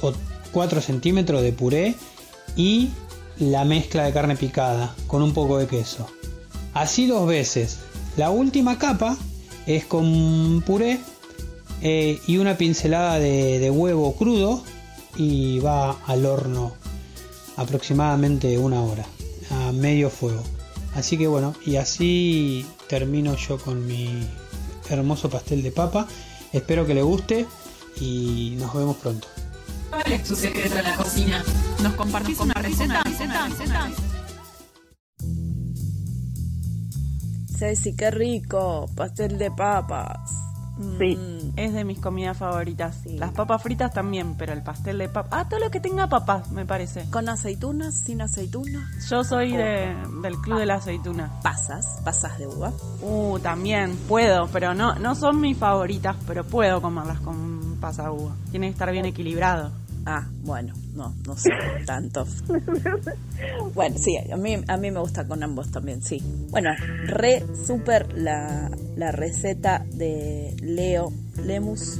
o 0.00 0.12
4 0.54 0.80
centímetros 0.80 1.42
de 1.42 1.52
puré 1.52 1.96
y 2.56 2.90
la 3.38 3.64
mezcla 3.64 4.04
de 4.04 4.12
carne 4.12 4.36
picada 4.36 4.94
con 5.08 5.20
un 5.20 5.34
poco 5.34 5.58
de 5.58 5.66
queso. 5.66 6.06
Así 6.72 7.06
dos 7.06 7.26
veces. 7.26 7.78
La 8.16 8.30
última 8.30 8.78
capa 8.78 9.16
es 9.66 9.84
con 9.84 10.62
puré 10.64 11.00
eh, 11.82 12.20
y 12.26 12.38
una 12.38 12.56
pincelada 12.56 13.18
de, 13.18 13.58
de 13.58 13.70
huevo 13.70 14.14
crudo 14.14 14.62
y 15.16 15.58
va 15.58 15.98
al 16.06 16.24
horno 16.24 16.72
aproximadamente 17.56 18.56
una 18.56 18.80
hora 18.80 19.04
a 19.50 19.72
medio 19.72 20.08
fuego. 20.08 20.42
Así 20.94 21.18
que 21.18 21.26
bueno, 21.26 21.54
y 21.66 21.76
así 21.76 22.64
termino 22.88 23.34
yo 23.36 23.58
con 23.58 23.84
mi 23.84 24.08
hermoso 24.88 25.28
pastel 25.28 25.62
de 25.64 25.72
papa. 25.72 26.06
Espero 26.52 26.86
que 26.86 26.94
le 26.94 27.02
guste 27.02 27.46
y 28.00 28.54
nos 28.58 28.72
vemos 28.74 28.96
pronto. 28.96 29.33
¿Cuál 30.02 30.12
es 30.12 30.24
tu 30.24 30.34
secreto 30.36 30.76
en 30.78 30.84
la 30.84 30.94
cocina? 30.96 31.42
¿Nos 31.82 31.92
compartís 31.94 32.38
una 32.40 32.54
receta? 32.54 33.02
Ceci, 37.58 37.94
qué 37.96 38.10
rico, 38.10 38.86
pastel 38.96 39.38
de 39.38 39.50
papas. 39.50 40.18
Sí, 40.98 41.14
Mm. 41.16 41.52
es 41.56 41.72
de 41.72 41.84
mis 41.84 42.00
comidas 42.00 42.36
favoritas. 42.36 43.06
Las 43.06 43.30
papas 43.30 43.62
fritas 43.62 43.92
también, 43.92 44.34
pero 44.36 44.52
el 44.52 44.62
pastel 44.64 44.98
de 44.98 45.08
papas. 45.08 45.32
Ah, 45.32 45.48
todo 45.48 45.60
lo 45.60 45.70
que 45.70 45.78
tenga 45.78 46.08
papas, 46.08 46.50
me 46.50 46.66
parece. 46.66 47.08
¿Con 47.10 47.28
aceitunas? 47.28 47.94
¿Sin 47.94 48.20
aceitunas? 48.20 48.82
Yo 49.08 49.22
soy 49.22 49.52
de- 49.52 49.94
del 50.20 50.36
club 50.38 50.58
de 50.58 50.66
la 50.66 50.74
aceituna. 50.76 51.30
¿Pasas? 51.42 52.00
¿Pasas 52.04 52.36
de 52.38 52.48
uva? 52.48 52.72
Uh, 53.02 53.38
también 53.38 53.96
puedo, 54.08 54.48
pero 54.48 54.74
no, 54.74 54.96
no 54.96 55.14
son 55.14 55.40
mis 55.40 55.56
favoritas, 55.56 56.16
pero 56.26 56.42
puedo 56.42 56.82
comerlas 56.82 57.20
con 57.20 57.76
pasa 57.80 58.10
uva. 58.10 58.34
Tiene 58.50 58.66
que 58.66 58.72
estar 58.72 58.90
bien 58.90 59.04
equilibrado. 59.04 59.70
Ah, 60.06 60.28
bueno, 60.42 60.74
no, 60.94 61.14
no 61.26 61.36
sé 61.36 61.50
tanto. 61.86 62.26
Bueno, 63.74 63.96
sí, 63.98 64.16
a 64.16 64.36
mí, 64.36 64.56
a 64.68 64.76
mí 64.76 64.90
me 64.90 65.00
gusta 65.00 65.26
con 65.26 65.42
ambos 65.42 65.70
también, 65.70 66.00
sí. 66.02 66.22
Bueno, 66.50 66.70
re 67.06 67.44
súper 67.66 68.12
la, 68.16 68.70
la 68.96 69.10
receta 69.12 69.84
de 69.92 70.54
Leo 70.62 71.12
Lemus 71.44 71.98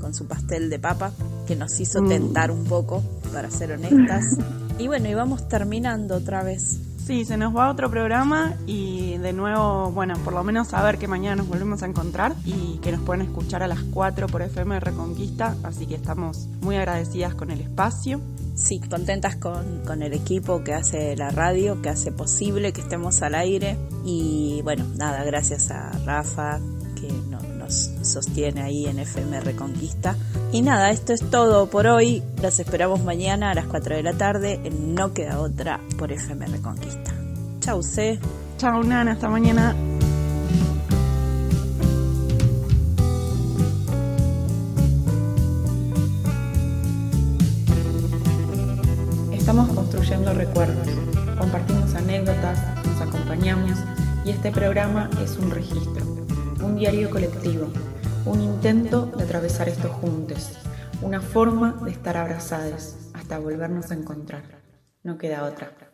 con 0.00 0.14
su 0.14 0.26
pastel 0.26 0.68
de 0.70 0.78
papa, 0.78 1.12
que 1.46 1.56
nos 1.56 1.78
hizo 1.80 2.02
Mm. 2.02 2.08
tentar 2.08 2.50
un 2.50 2.64
poco, 2.64 3.02
para 3.32 3.50
ser 3.50 3.72
honestas. 3.72 4.24
Y 4.78 4.86
bueno, 4.86 5.08
y 5.10 5.14
vamos 5.14 5.46
terminando 5.46 6.14
otra 6.16 6.42
vez. 6.42 6.78
Sí, 7.06 7.24
se 7.24 7.36
nos 7.36 7.56
va 7.56 7.70
otro 7.70 7.90
programa 7.90 8.54
y 8.66 9.16
de 9.18 9.32
nuevo, 9.32 9.90
bueno, 9.90 10.14
por 10.24 10.32
lo 10.32 10.44
menos 10.44 10.68
saber 10.68 10.96
que 10.96 11.08
mañana 11.08 11.36
nos 11.36 11.48
volvemos 11.48 11.82
a 11.82 11.86
encontrar 11.86 12.36
y 12.44 12.78
que 12.78 12.92
nos 12.92 13.00
pueden 13.00 13.22
escuchar 13.26 13.64
a 13.64 13.66
las 13.66 13.80
4 13.82 14.28
por 14.28 14.42
FM 14.42 14.78
Reconquista, 14.78 15.56
así 15.64 15.86
que 15.86 15.96
estamos 15.96 16.46
muy 16.60 16.76
agradecidas 16.76 17.34
con 17.34 17.50
el 17.50 17.60
espacio. 17.60 18.20
Sí, 18.54 18.78
contentas 18.80 19.36
con, 19.36 19.80
con 19.86 20.02
el 20.02 20.12
equipo 20.12 20.62
que 20.62 20.74
hace 20.74 21.16
la 21.16 21.30
radio, 21.30 21.82
que 21.82 21.88
hace 21.88 22.12
posible 22.12 22.72
que 22.72 22.82
estemos 22.82 23.22
al 23.22 23.34
aire. 23.34 23.76
Y 24.04 24.60
bueno, 24.62 24.84
nada, 24.96 25.24
gracias 25.24 25.70
a 25.72 25.90
Rafa 26.04 26.60
que 26.94 27.08
no- 27.28 27.40
nos 27.58 27.90
sostiene 28.02 28.60
ahí 28.62 28.86
en 28.86 28.98
FM 29.00 29.40
Reconquista. 29.40 30.14
Y 30.52 30.62
nada, 30.62 30.90
esto 30.90 31.12
es 31.12 31.20
todo 31.30 31.66
por 31.66 31.86
hoy. 31.86 32.24
Las 32.42 32.58
esperamos 32.58 33.04
mañana 33.04 33.52
a 33.52 33.54
las 33.54 33.66
4 33.66 33.94
de 33.94 34.02
la 34.02 34.14
tarde 34.14 34.60
en 34.64 34.96
No 34.96 35.14
Queda 35.14 35.38
Otra 35.38 35.80
por 35.96 36.10
FM 36.10 36.44
Reconquista. 36.48 37.12
Chau, 37.60 37.82
C. 37.84 38.18
Chao, 38.58 38.82
Nana, 38.82 39.12
hasta 39.12 39.28
mañana. 39.28 39.76
Estamos 49.32 49.68
construyendo 49.72 50.32
recuerdos, 50.32 50.86
compartimos 51.38 51.94
anécdotas, 51.94 52.58
nos 52.86 53.00
acompañamos 53.00 53.78
y 54.24 54.30
este 54.30 54.50
programa 54.52 55.10
es 55.24 55.36
un 55.38 55.50
registro, 55.50 56.04
un 56.62 56.76
diario 56.76 57.10
colectivo, 57.10 57.66
un 58.26 58.40
intento 58.40 59.06
de 59.06 59.24
atravesar 59.24 59.68
estos 59.68 59.90
juntos, 59.90 60.58
una 61.02 61.20
forma 61.20 61.80
de 61.84 61.90
estar 61.90 62.16
abrazados 62.16 62.96
hasta 63.14 63.38
volvernos 63.38 63.90
a 63.90 63.94
encontrar. 63.94 64.42
No 65.02 65.16
queda 65.16 65.44
otra. 65.44 65.89